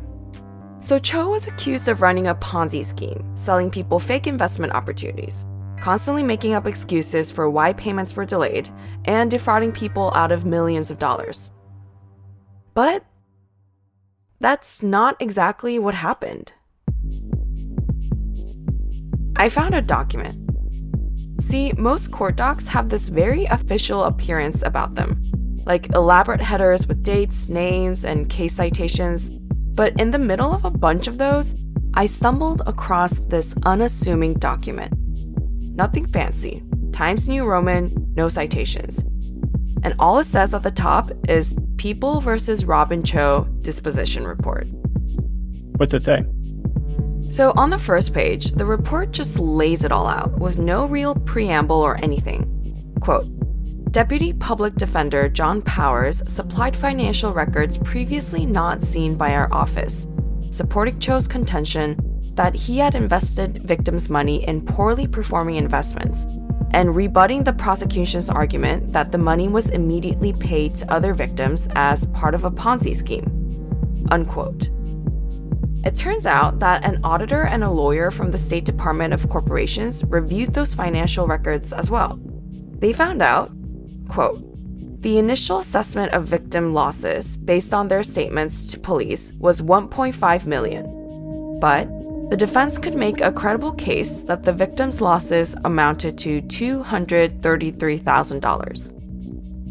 So, 0.80 0.98
Cho 0.98 1.28
was 1.28 1.46
accused 1.46 1.88
of 1.88 2.02
running 2.02 2.26
a 2.26 2.34
Ponzi 2.34 2.84
scheme, 2.84 3.24
selling 3.36 3.70
people 3.70 3.98
fake 4.00 4.26
investment 4.26 4.72
opportunities 4.72 5.44
constantly 5.80 6.22
making 6.22 6.54
up 6.54 6.66
excuses 6.66 7.30
for 7.30 7.50
why 7.50 7.72
payments 7.72 8.14
were 8.14 8.24
delayed, 8.24 8.70
and 9.06 9.30
defrauding 9.30 9.72
people 9.72 10.12
out 10.14 10.30
of 10.30 10.44
millions 10.44 10.90
of 10.90 10.98
dollars. 10.98 11.50
But 12.74 13.04
that's 14.38 14.82
not 14.82 15.20
exactly 15.20 15.78
what 15.78 15.94
happened. 15.94 16.52
I 19.36 19.48
found 19.48 19.74
a 19.74 19.82
document. 19.82 20.36
See, 21.42 21.72
most 21.72 22.10
court 22.12 22.36
docs 22.36 22.66
have 22.68 22.90
this 22.90 23.08
very 23.08 23.46
official 23.46 24.04
appearance 24.04 24.62
about 24.62 24.94
them, 24.94 25.22
like 25.66 25.92
elaborate 25.94 26.40
headers 26.40 26.86
with 26.86 27.02
dates, 27.02 27.48
names, 27.48 28.04
and 28.04 28.28
case 28.28 28.54
citations. 28.54 29.30
But 29.74 29.98
in 30.00 30.10
the 30.10 30.18
middle 30.18 30.52
of 30.52 30.64
a 30.64 30.70
bunch 30.70 31.06
of 31.06 31.18
those, 31.18 31.54
I 31.94 32.06
stumbled 32.06 32.62
across 32.66 33.14
this 33.28 33.54
unassuming 33.64 34.34
document. 34.34 34.92
Nothing 35.74 36.06
fancy. 36.06 36.62
Times 36.92 37.28
New 37.28 37.44
Roman, 37.44 37.92
no 38.14 38.28
citations. 38.28 38.98
And 39.82 39.94
all 39.98 40.18
it 40.18 40.26
says 40.26 40.52
at 40.52 40.62
the 40.62 40.70
top 40.70 41.10
is 41.28 41.54
People 41.78 42.20
versus 42.20 42.66
Robin 42.66 43.02
Cho 43.02 43.48
Disposition 43.60 44.26
Report. 44.26 44.66
What's 45.76 45.94
it 45.94 46.04
say? 46.04 46.22
So, 47.30 47.52
on 47.56 47.70
the 47.70 47.78
first 47.78 48.12
page, 48.12 48.50
the 48.50 48.66
report 48.66 49.12
just 49.12 49.38
lays 49.38 49.84
it 49.84 49.92
all 49.92 50.06
out 50.06 50.38
with 50.38 50.58
no 50.58 50.84
real 50.84 51.14
preamble 51.14 51.76
or 51.76 51.96
anything. 52.04 52.44
Quote 53.00 53.24
Deputy 53.90 54.32
Public 54.32 54.76
Defender 54.76 55.28
John 55.28 55.60
Powers 55.62 56.22
supplied 56.28 56.76
financial 56.76 57.32
records 57.32 57.76
previously 57.76 58.46
not 58.46 58.84
seen 58.84 59.16
by 59.16 59.32
our 59.32 59.52
office, 59.52 60.06
supporting 60.52 61.00
Cho's 61.00 61.26
contention 61.26 61.98
that 62.34 62.54
he 62.54 62.78
had 62.78 62.94
invested 62.94 63.60
victims' 63.64 64.08
money 64.08 64.46
in 64.46 64.64
poorly 64.64 65.08
performing 65.08 65.56
investments 65.56 66.24
and 66.70 66.94
rebutting 66.94 67.42
the 67.42 67.52
prosecution's 67.52 68.30
argument 68.30 68.92
that 68.92 69.10
the 69.10 69.18
money 69.18 69.48
was 69.48 69.70
immediately 69.70 70.32
paid 70.34 70.72
to 70.76 70.92
other 70.92 71.12
victims 71.12 71.66
as 71.72 72.06
part 72.08 72.36
of 72.36 72.44
a 72.44 72.50
Ponzi 72.50 72.94
scheme. 72.94 73.26
Unquote. 74.12 74.70
It 75.84 75.96
turns 75.96 76.26
out 76.26 76.60
that 76.60 76.84
an 76.84 77.00
auditor 77.02 77.42
and 77.42 77.64
a 77.64 77.70
lawyer 77.70 78.12
from 78.12 78.30
the 78.30 78.38
State 78.38 78.66
Department 78.66 79.12
of 79.12 79.28
Corporations 79.28 80.04
reviewed 80.04 80.54
those 80.54 80.74
financial 80.74 81.26
records 81.26 81.72
as 81.72 81.90
well. 81.90 82.20
They 82.78 82.92
found 82.92 83.20
out, 83.20 83.50
quote, 84.10 84.44
the 85.02 85.18
initial 85.18 85.58
assessment 85.60 86.12
of 86.12 86.24
victim 86.24 86.74
losses 86.74 87.36
based 87.38 87.72
on 87.72 87.88
their 87.88 88.02
statements 88.02 88.66
to 88.66 88.78
police 88.78 89.32
was 89.38 89.62
1.5 89.62 90.44
million. 90.44 90.84
But 91.60 91.88
the 92.28 92.36
defense 92.36 92.76
could 92.76 92.94
make 92.94 93.20
a 93.20 93.32
credible 93.32 93.72
case 93.72 94.18
that 94.22 94.42
the 94.42 94.52
victim's 94.52 95.00
losses 95.00 95.54
amounted 95.64 96.18
to 96.18 96.42
$233,000. 96.42 98.88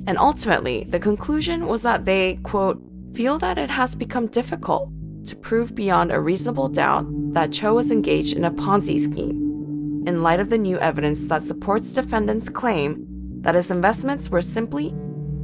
And 0.07 0.17
ultimately, 0.17 0.85
the 0.85 0.99
conclusion 0.99 1.67
was 1.67 1.83
that 1.83 2.05
they, 2.05 2.39
quote, 2.43 2.81
feel 3.13 3.37
that 3.39 3.57
it 3.57 3.69
has 3.69 3.93
become 3.93 4.27
difficult 4.27 4.89
to 5.25 5.35
prove 5.35 5.75
beyond 5.75 6.11
a 6.11 6.19
reasonable 6.19 6.69
doubt 6.69 7.05
that 7.33 7.51
Cho 7.51 7.73
was 7.75 7.91
engaged 7.91 8.35
in 8.35 8.45
a 8.45 8.51
Ponzi 8.51 8.99
scheme, 8.99 10.05
in 10.07 10.23
light 10.23 10.39
of 10.39 10.49
the 10.49 10.57
new 10.57 10.79
evidence 10.79 11.27
that 11.27 11.43
supports 11.43 11.93
defendants' 11.93 12.49
claim 12.49 13.05
that 13.41 13.55
his 13.55 13.71
investments 13.71 14.29
were 14.29 14.41
simply 14.41 14.93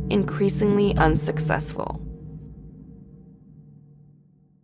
increasingly 0.09 0.95
unsuccessful. 0.97 2.01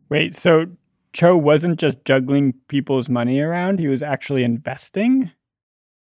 Wait, 0.10 0.36
so 0.36 0.66
Cho 1.14 1.36
wasn't 1.38 1.80
just 1.80 2.04
juggling 2.06 2.54
people's 2.68 3.10
money 3.10 3.40
around, 3.40 3.80
he 3.80 3.88
was 3.88 4.04
actually 4.04 4.44
investing? 4.44 5.32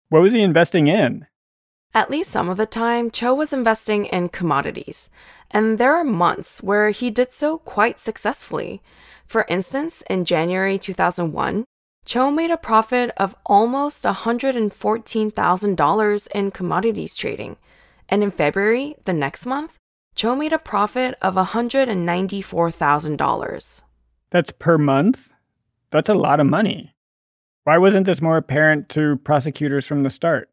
What 0.09 0.21
was 0.21 0.33
he 0.33 0.41
investing 0.41 0.87
in? 0.87 1.25
At 1.93 2.09
least 2.09 2.31
some 2.31 2.49
of 2.49 2.57
the 2.57 2.65
time, 2.65 3.11
Cho 3.11 3.33
was 3.33 3.51
investing 3.51 4.05
in 4.05 4.29
commodities, 4.29 5.09
and 5.49 5.77
there 5.77 5.93
are 5.93 6.03
months 6.03 6.63
where 6.63 6.89
he 6.89 7.09
did 7.09 7.33
so 7.33 7.57
quite 7.57 7.99
successfully. 7.99 8.81
For 9.25 9.45
instance, 9.49 10.03
in 10.09 10.25
January 10.25 10.77
2001, 10.77 11.65
Cho 12.05 12.31
made 12.31 12.51
a 12.51 12.57
profit 12.57 13.11
of 13.17 13.35
almost 13.45 14.03
$114,000 14.03 16.27
in 16.33 16.51
commodities 16.51 17.15
trading. 17.15 17.57
And 18.09 18.23
in 18.23 18.31
February, 18.31 18.95
the 19.05 19.13
next 19.13 19.45
month, 19.45 19.77
Cho 20.15 20.35
made 20.35 20.51
a 20.51 20.59
profit 20.59 21.15
of 21.21 21.35
$194,000. 21.35 23.83
That's 24.31 24.51
per 24.59 24.77
month? 24.77 25.29
That's 25.91 26.09
a 26.09 26.13
lot 26.13 26.39
of 26.39 26.47
money. 26.47 26.93
Why 27.63 27.77
wasn't 27.77 28.07
this 28.07 28.21
more 28.21 28.37
apparent 28.37 28.89
to 28.89 29.15
prosecutors 29.17 29.85
from 29.85 30.03
the 30.03 30.09
start? 30.09 30.49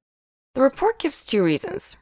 The 0.54 0.62
report 0.62 0.98
gives 0.98 1.24
two 1.24 1.42
reasons. 1.42 1.96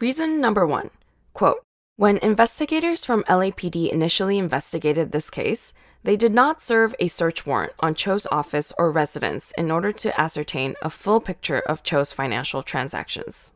Reason 0.00 0.40
number 0.40 0.66
one 0.66 0.90
quote, 1.32 1.62
When 1.96 2.18
investigators 2.18 3.04
from 3.04 3.22
LAPD 3.24 3.90
initially 3.90 4.38
investigated 4.38 5.12
this 5.12 5.30
case, 5.30 5.72
they 6.02 6.16
did 6.16 6.32
not 6.32 6.62
serve 6.62 6.94
a 6.98 7.08
search 7.08 7.46
warrant 7.46 7.72
on 7.80 7.94
Cho's 7.94 8.26
office 8.30 8.72
or 8.78 8.90
residence 8.90 9.52
in 9.58 9.70
order 9.70 9.92
to 9.92 10.20
ascertain 10.20 10.74
a 10.82 10.90
full 10.90 11.20
picture 11.20 11.60
of 11.60 11.82
Cho's 11.82 12.12
financial 12.12 12.62
transactions. 12.62 13.52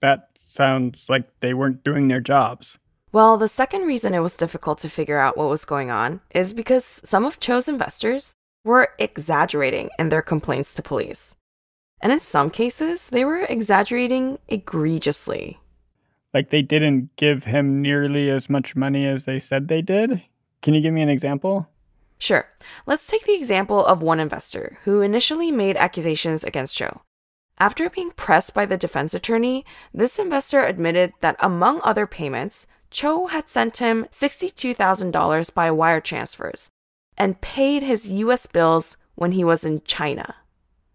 That 0.00 0.28
sounds 0.46 1.06
like 1.08 1.28
they 1.40 1.54
weren't 1.54 1.84
doing 1.84 2.08
their 2.08 2.20
jobs. 2.20 2.78
Well, 3.12 3.36
the 3.36 3.48
second 3.48 3.82
reason 3.82 4.14
it 4.14 4.20
was 4.20 4.36
difficult 4.36 4.78
to 4.80 4.88
figure 4.88 5.18
out 5.18 5.36
what 5.36 5.48
was 5.48 5.64
going 5.64 5.90
on 5.90 6.20
is 6.34 6.52
because 6.52 7.00
some 7.04 7.24
of 7.24 7.38
Cho's 7.38 7.68
investors 7.68 8.34
were 8.64 8.90
exaggerating 8.98 9.90
in 9.98 10.08
their 10.08 10.22
complaints 10.22 10.74
to 10.74 10.82
police. 10.82 11.36
And 12.00 12.12
in 12.12 12.20
some 12.20 12.50
cases, 12.50 13.06
they 13.06 13.24
were 13.24 13.42
exaggerating 13.42 14.38
egregiously. 14.48 15.58
Like 16.32 16.50
they 16.50 16.62
didn't 16.62 17.14
give 17.16 17.44
him 17.44 17.80
nearly 17.80 18.30
as 18.30 18.50
much 18.50 18.74
money 18.74 19.06
as 19.06 19.24
they 19.24 19.38
said 19.38 19.68
they 19.68 19.82
did? 19.82 20.22
Can 20.64 20.72
you 20.72 20.80
give 20.80 20.94
me 20.94 21.02
an 21.02 21.10
example? 21.10 21.68
Sure. 22.16 22.48
Let's 22.86 23.06
take 23.06 23.26
the 23.26 23.34
example 23.34 23.84
of 23.84 24.02
one 24.02 24.18
investor 24.18 24.78
who 24.84 25.02
initially 25.02 25.52
made 25.52 25.76
accusations 25.76 26.42
against 26.42 26.74
Cho. 26.74 27.02
After 27.58 27.90
being 27.90 28.12
pressed 28.12 28.54
by 28.54 28.64
the 28.64 28.78
defense 28.78 29.12
attorney, 29.12 29.66
this 29.92 30.18
investor 30.18 30.64
admitted 30.64 31.12
that 31.20 31.36
among 31.38 31.82
other 31.84 32.06
payments, 32.06 32.66
Cho 32.90 33.26
had 33.26 33.46
sent 33.46 33.76
him 33.76 34.06
$62,000 34.10 35.52
by 35.52 35.70
wire 35.70 36.00
transfers 36.00 36.70
and 37.18 37.42
paid 37.42 37.82
his 37.82 38.08
US 38.08 38.46
bills 38.46 38.96
when 39.16 39.32
he 39.32 39.44
was 39.44 39.66
in 39.66 39.82
China. 39.84 40.34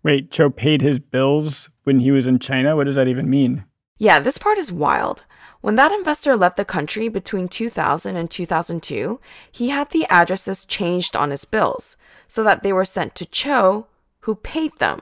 Wait, 0.01 0.31
Cho 0.31 0.49
paid 0.49 0.81
his 0.81 0.97
bills 0.97 1.69
when 1.83 1.99
he 1.99 2.09
was 2.09 2.25
in 2.25 2.39
China? 2.39 2.75
What 2.75 2.85
does 2.85 2.95
that 2.95 3.07
even 3.07 3.29
mean? 3.29 3.65
Yeah, 3.99 4.17
this 4.17 4.39
part 4.39 4.57
is 4.57 4.71
wild. 4.71 5.25
When 5.61 5.75
that 5.75 5.91
investor 5.91 6.37
left 6.37 6.55
the 6.57 6.65
country 6.65 7.09
between 7.09 7.49
2000 7.49 8.15
and 8.15 8.31
2002, 8.31 9.19
he 9.51 9.69
had 9.69 9.89
the 9.89 10.05
addresses 10.09 10.65
changed 10.65 11.15
on 11.15 11.31
his 11.31 11.45
bills 11.45 11.97
so 12.27 12.43
that 12.43 12.63
they 12.63 12.71
were 12.71 12.85
sent 12.85 13.15
to 13.15 13.25
Cho, 13.25 13.87
who 14.21 14.35
paid 14.35 14.77
them. 14.77 15.01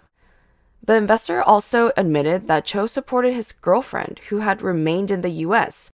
The 0.83 0.95
investor 0.95 1.43
also 1.43 1.91
admitted 1.95 2.47
that 2.47 2.65
Cho 2.65 2.87
supported 2.87 3.33
his 3.33 3.51
girlfriend, 3.51 4.19
who 4.29 4.39
had 4.39 4.61
remained 4.61 5.11
in 5.11 5.21
the 5.21 5.45
US, 5.45 5.91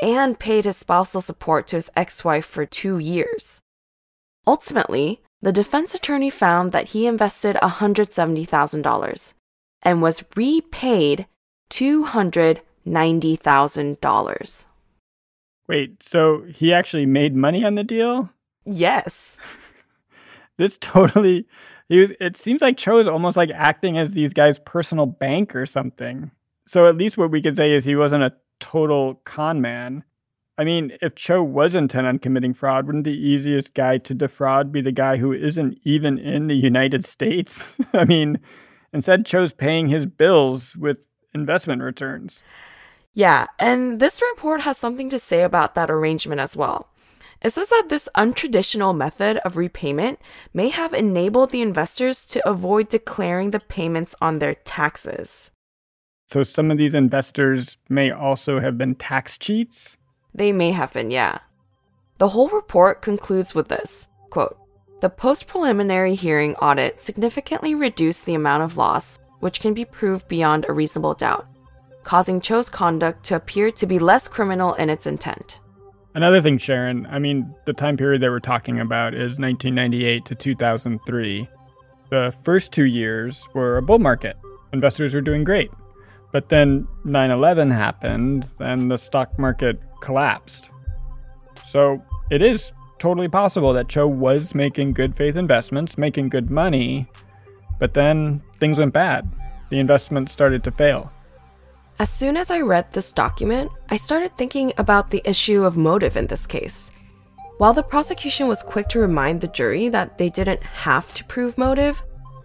and 0.00 0.38
paid 0.38 0.64
his 0.64 0.76
spousal 0.76 1.20
support 1.20 1.66
to 1.68 1.76
his 1.76 1.90
ex 1.96 2.24
wife 2.24 2.44
for 2.44 2.66
two 2.66 2.98
years. 2.98 3.60
Ultimately, 4.46 5.22
the 5.40 5.52
defense 5.52 5.94
attorney 5.94 6.30
found 6.30 6.72
that 6.72 6.88
he 6.88 7.06
invested 7.06 7.56
$170,000 7.56 9.34
and 9.82 10.02
was 10.02 10.24
repaid 10.36 11.26
$290,000. 12.86 14.66
Wait, 15.68 16.02
so 16.02 16.44
he 16.48 16.72
actually 16.72 17.06
made 17.06 17.34
money 17.34 17.64
on 17.64 17.76
the 17.76 17.84
deal? 17.84 18.28
Yes. 18.64 19.38
this 20.58 20.76
totally 20.78 21.46
he 21.92 22.00
was, 22.00 22.10
it 22.20 22.38
seems 22.38 22.62
like 22.62 22.78
Cho 22.78 22.98
is 22.98 23.06
almost 23.06 23.36
like 23.36 23.50
acting 23.50 23.98
as 23.98 24.12
these 24.12 24.32
guys' 24.32 24.58
personal 24.58 25.04
bank 25.04 25.54
or 25.54 25.66
something. 25.66 26.30
So 26.66 26.86
at 26.86 26.96
least 26.96 27.18
what 27.18 27.30
we 27.30 27.42
could 27.42 27.54
say 27.54 27.72
is 27.72 27.84
he 27.84 27.96
wasn't 27.96 28.22
a 28.22 28.32
total 28.60 29.20
con 29.24 29.60
man. 29.60 30.02
I 30.56 30.64
mean, 30.64 30.92
if 31.02 31.14
Cho 31.16 31.42
was 31.42 31.74
intent 31.74 32.06
on 32.06 32.18
committing 32.18 32.54
fraud, 32.54 32.86
wouldn't 32.86 33.04
the 33.04 33.10
easiest 33.10 33.74
guy 33.74 33.98
to 33.98 34.14
defraud 34.14 34.72
be 34.72 34.80
the 34.80 34.90
guy 34.90 35.18
who 35.18 35.32
isn't 35.32 35.76
even 35.84 36.18
in 36.18 36.46
the 36.46 36.54
United 36.54 37.04
States? 37.04 37.76
I 37.92 38.06
mean, 38.06 38.38
instead, 38.94 39.26
Cho's 39.26 39.52
paying 39.52 39.88
his 39.88 40.06
bills 40.06 40.74
with 40.76 41.06
investment 41.34 41.82
returns. 41.82 42.42
Yeah, 43.14 43.46
and 43.58 44.00
this 44.00 44.22
report 44.32 44.62
has 44.62 44.78
something 44.78 45.10
to 45.10 45.18
say 45.18 45.42
about 45.42 45.74
that 45.74 45.90
arrangement 45.90 46.40
as 46.40 46.56
well. 46.56 46.88
It 47.42 47.52
says 47.52 47.68
that 47.68 47.88
this 47.88 48.08
untraditional 48.16 48.96
method 48.96 49.38
of 49.38 49.56
repayment 49.56 50.20
may 50.54 50.68
have 50.68 50.94
enabled 50.94 51.50
the 51.50 51.60
investors 51.60 52.24
to 52.26 52.48
avoid 52.48 52.88
declaring 52.88 53.50
the 53.50 53.60
payments 53.60 54.14
on 54.20 54.38
their 54.38 54.54
taxes. 54.54 55.50
So 56.28 56.42
some 56.44 56.70
of 56.70 56.78
these 56.78 56.94
investors 56.94 57.76
may 57.88 58.10
also 58.10 58.60
have 58.60 58.78
been 58.78 58.94
tax 58.94 59.36
cheats? 59.36 59.96
They 60.32 60.52
may 60.52 60.70
have 60.70 60.92
been, 60.92 61.10
yeah. 61.10 61.40
The 62.18 62.28
whole 62.28 62.48
report 62.48 63.02
concludes 63.02 63.54
with 63.54 63.68
this 63.68 64.08
quote, 64.30 64.56
The 65.00 65.10
post 65.10 65.48
preliminary 65.48 66.14
hearing 66.14 66.54
audit 66.56 67.00
significantly 67.00 67.74
reduced 67.74 68.24
the 68.24 68.34
amount 68.34 68.62
of 68.62 68.76
loss 68.76 69.18
which 69.40 69.60
can 69.60 69.74
be 69.74 69.84
proved 69.84 70.28
beyond 70.28 70.64
a 70.68 70.72
reasonable 70.72 71.14
doubt, 71.14 71.48
causing 72.04 72.40
Cho's 72.40 72.68
conduct 72.68 73.24
to 73.24 73.36
appear 73.36 73.70
to 73.72 73.86
be 73.86 73.98
less 73.98 74.28
criminal 74.28 74.74
in 74.74 74.90
its 74.90 75.06
intent. 75.06 75.60
Another 76.14 76.42
thing, 76.42 76.58
Sharon, 76.58 77.06
I 77.06 77.18
mean, 77.18 77.54
the 77.64 77.72
time 77.72 77.96
period 77.96 78.20
that 78.22 78.30
we're 78.30 78.40
talking 78.40 78.80
about 78.80 79.14
is 79.14 79.38
1998 79.38 80.24
to 80.26 80.34
2003. 80.34 81.48
The 82.10 82.34
first 82.44 82.72
two 82.72 82.84
years 82.84 83.42
were 83.54 83.78
a 83.78 83.82
bull 83.82 83.98
market. 83.98 84.36
Investors 84.74 85.14
were 85.14 85.22
doing 85.22 85.44
great. 85.44 85.70
But 86.32 86.48
then 86.48 86.86
9 87.04 87.30
11 87.30 87.70
happened 87.70 88.50
and 88.58 88.90
the 88.90 88.98
stock 88.98 89.38
market 89.38 89.80
collapsed. 90.00 90.70
So 91.66 92.02
it 92.30 92.42
is 92.42 92.72
totally 92.98 93.28
possible 93.28 93.72
that 93.72 93.88
Cho 93.88 94.06
was 94.06 94.54
making 94.54 94.92
good 94.92 95.16
faith 95.16 95.36
investments, 95.36 95.96
making 95.96 96.28
good 96.28 96.50
money, 96.50 97.06
but 97.80 97.94
then 97.94 98.42
things 98.60 98.78
went 98.78 98.92
bad. 98.92 99.30
The 99.70 99.78
investments 99.78 100.32
started 100.32 100.62
to 100.64 100.70
fail. 100.70 101.10
As 101.98 102.10
soon 102.10 102.36
as 102.36 102.50
I 102.50 102.60
read 102.60 102.92
this 102.92 103.12
document, 103.12 103.70
I 103.90 103.96
started 103.96 104.36
thinking 104.36 104.72
about 104.78 105.10
the 105.10 105.22
issue 105.24 105.64
of 105.64 105.76
motive 105.76 106.16
in 106.16 106.26
this 106.26 106.46
case. 106.46 106.90
While 107.58 107.74
the 107.74 107.82
prosecution 107.82 108.48
was 108.48 108.62
quick 108.62 108.88
to 108.88 108.98
remind 108.98 109.40
the 109.40 109.48
jury 109.48 109.88
that 109.88 110.18
they 110.18 110.28
didn't 110.28 110.62
have 110.62 111.12
to 111.14 111.24
prove 111.24 111.56
motive, 111.56 112.02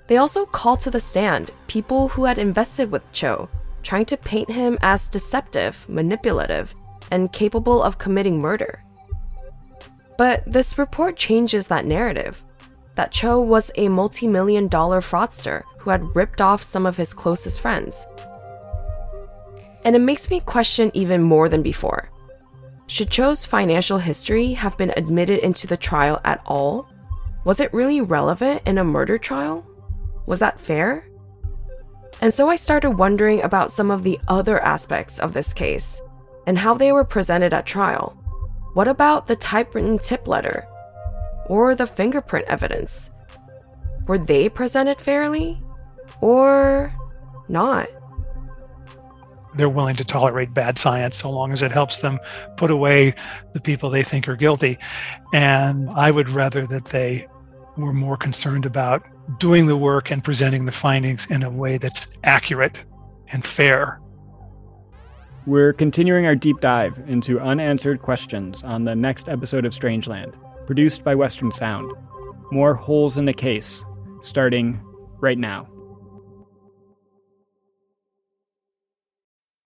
they 0.07 0.17
also 0.17 0.45
called 0.45 0.79
to 0.81 0.91
the 0.91 0.99
stand 0.99 1.51
people 1.67 2.09
who 2.09 2.25
had 2.25 2.37
invested 2.37 2.91
with 2.91 3.09
Cho, 3.13 3.49
trying 3.83 4.05
to 4.05 4.17
paint 4.17 4.49
him 4.49 4.77
as 4.81 5.07
deceptive, 5.07 5.87
manipulative, 5.89 6.75
and 7.09 7.31
capable 7.31 7.81
of 7.81 7.97
committing 7.97 8.39
murder. 8.39 8.83
But 10.17 10.43
this 10.45 10.77
report 10.77 11.15
changes 11.15 11.67
that 11.67 11.85
narrative 11.85 12.43
that 12.95 13.11
Cho 13.11 13.39
was 13.39 13.71
a 13.75 13.89
multi 13.89 14.27
million 14.27 14.67
dollar 14.67 15.01
fraudster 15.01 15.63
who 15.77 15.91
had 15.91 16.15
ripped 16.15 16.41
off 16.41 16.63
some 16.63 16.85
of 16.85 16.97
his 16.97 17.13
closest 17.13 17.59
friends. 17.59 18.05
And 19.83 19.95
it 19.95 19.99
makes 19.99 20.29
me 20.29 20.39
question 20.39 20.91
even 20.93 21.21
more 21.21 21.49
than 21.49 21.61
before. 21.61 22.09
Should 22.87 23.09
Cho's 23.09 23.45
financial 23.45 23.97
history 23.97 24.53
have 24.53 24.77
been 24.77 24.93
admitted 24.95 25.39
into 25.39 25.67
the 25.67 25.77
trial 25.77 26.21
at 26.23 26.41
all? 26.45 26.89
Was 27.43 27.59
it 27.59 27.73
really 27.73 28.01
relevant 28.01 28.61
in 28.65 28.77
a 28.77 28.83
murder 28.83 29.17
trial? 29.17 29.65
Was 30.25 30.39
that 30.39 30.59
fair? 30.59 31.07
And 32.21 32.33
so 32.33 32.49
I 32.49 32.55
started 32.55 32.91
wondering 32.91 33.43
about 33.43 33.71
some 33.71 33.91
of 33.91 34.03
the 34.03 34.19
other 34.27 34.59
aspects 34.61 35.19
of 35.19 35.33
this 35.33 35.53
case 35.53 36.01
and 36.47 36.57
how 36.57 36.73
they 36.73 36.91
were 36.91 37.03
presented 37.03 37.53
at 37.53 37.65
trial. 37.65 38.11
What 38.73 38.87
about 38.87 39.27
the 39.27 39.35
typewritten 39.35 39.99
tip 39.99 40.27
letter 40.27 40.65
or 41.47 41.75
the 41.75 41.87
fingerprint 41.87 42.45
evidence? 42.47 43.09
Were 44.07 44.17
they 44.17 44.49
presented 44.49 45.01
fairly 45.01 45.61
or 46.21 46.93
not? 47.49 47.89
They're 49.57 49.69
willing 49.69 49.95
to 49.97 50.05
tolerate 50.05 50.53
bad 50.53 50.77
science 50.77 51.17
so 51.17 51.29
long 51.29 51.51
as 51.51 51.61
it 51.61 51.71
helps 51.71 51.99
them 51.99 52.19
put 52.55 52.71
away 52.71 53.13
the 53.53 53.61
people 53.61 53.89
they 53.89 54.03
think 54.03 54.27
are 54.27 54.35
guilty. 54.35 54.77
And 55.33 55.89
I 55.89 56.11
would 56.11 56.29
rather 56.29 56.65
that 56.67 56.85
they 56.85 57.27
were 57.75 57.93
more 57.93 58.17
concerned 58.17 58.65
about 58.65 59.07
doing 59.39 59.67
the 59.67 59.77
work 59.77 60.11
and 60.11 60.23
presenting 60.23 60.65
the 60.65 60.71
findings 60.71 61.25
in 61.27 61.43
a 61.43 61.49
way 61.49 61.77
that's 61.77 62.07
accurate 62.23 62.77
and 63.31 63.45
fair. 63.45 63.99
We're 65.45 65.73
continuing 65.73 66.25
our 66.25 66.35
deep 66.35 66.59
dive 66.59 67.01
into 67.07 67.39
unanswered 67.39 68.01
questions 68.01 68.63
on 68.63 68.83
the 68.83 68.95
next 68.95 69.29
episode 69.29 69.65
of 69.65 69.73
Strangeland 69.73 70.33
produced 70.65 71.03
by 71.03 71.15
Western 71.15 71.51
Sound. 71.51 71.91
More 72.51 72.75
holes 72.75 73.17
in 73.17 73.25
the 73.25 73.33
case, 73.33 73.83
starting 74.21 74.79
right 75.19 75.37
now. 75.37 75.67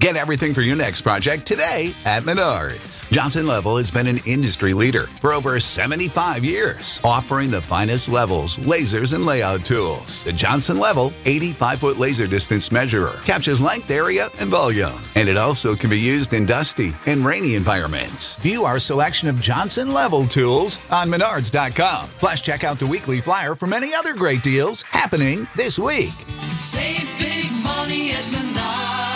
Get 0.00 0.16
everything 0.16 0.52
for 0.52 0.60
your 0.60 0.76
next 0.76 1.00
project 1.00 1.46
today 1.46 1.94
at 2.04 2.24
Menards. 2.24 3.08
Johnson 3.10 3.46
Level 3.46 3.78
has 3.78 3.90
been 3.90 4.06
an 4.08 4.18
industry 4.26 4.74
leader 4.74 5.06
for 5.20 5.32
over 5.32 5.58
75 5.58 6.44
years, 6.44 7.00
offering 7.04 7.50
the 7.50 7.62
finest 7.62 8.10
levels, 8.10 8.58
lasers, 8.58 9.14
and 9.14 9.24
layout 9.24 9.64
tools. 9.64 10.22
The 10.24 10.32
Johnson 10.32 10.78
Level 10.78 11.12
85 11.24 11.78
foot 11.78 11.98
laser 11.98 12.26
distance 12.26 12.70
measurer 12.70 13.20
captures 13.24 13.62
length, 13.62 13.90
area, 13.90 14.28
and 14.40 14.50
volume, 14.50 15.00
and 15.14 15.26
it 15.28 15.38
also 15.38 15.74
can 15.74 15.88
be 15.88 16.00
used 16.00 16.34
in 16.34 16.44
dusty 16.44 16.94
and 17.06 17.24
rainy 17.24 17.54
environments. 17.54 18.36
View 18.36 18.64
our 18.64 18.80
selection 18.80 19.28
of 19.28 19.40
Johnson 19.40 19.94
Level 19.94 20.26
tools 20.26 20.78
on 20.90 21.08
Menards.com. 21.08 22.08
Plus, 22.18 22.40
check 22.42 22.62
out 22.62 22.78
the 22.78 22.86
weekly 22.86 23.22
flyer 23.22 23.54
for 23.54 23.66
many 23.68 23.94
other 23.94 24.12
great 24.12 24.42
deals 24.42 24.82
happening 24.82 25.48
this 25.56 25.78
week. 25.78 26.12
Save 26.58 27.08
big 27.18 27.50
money 27.62 28.10
at 28.10 28.24
Menards. 28.24 29.13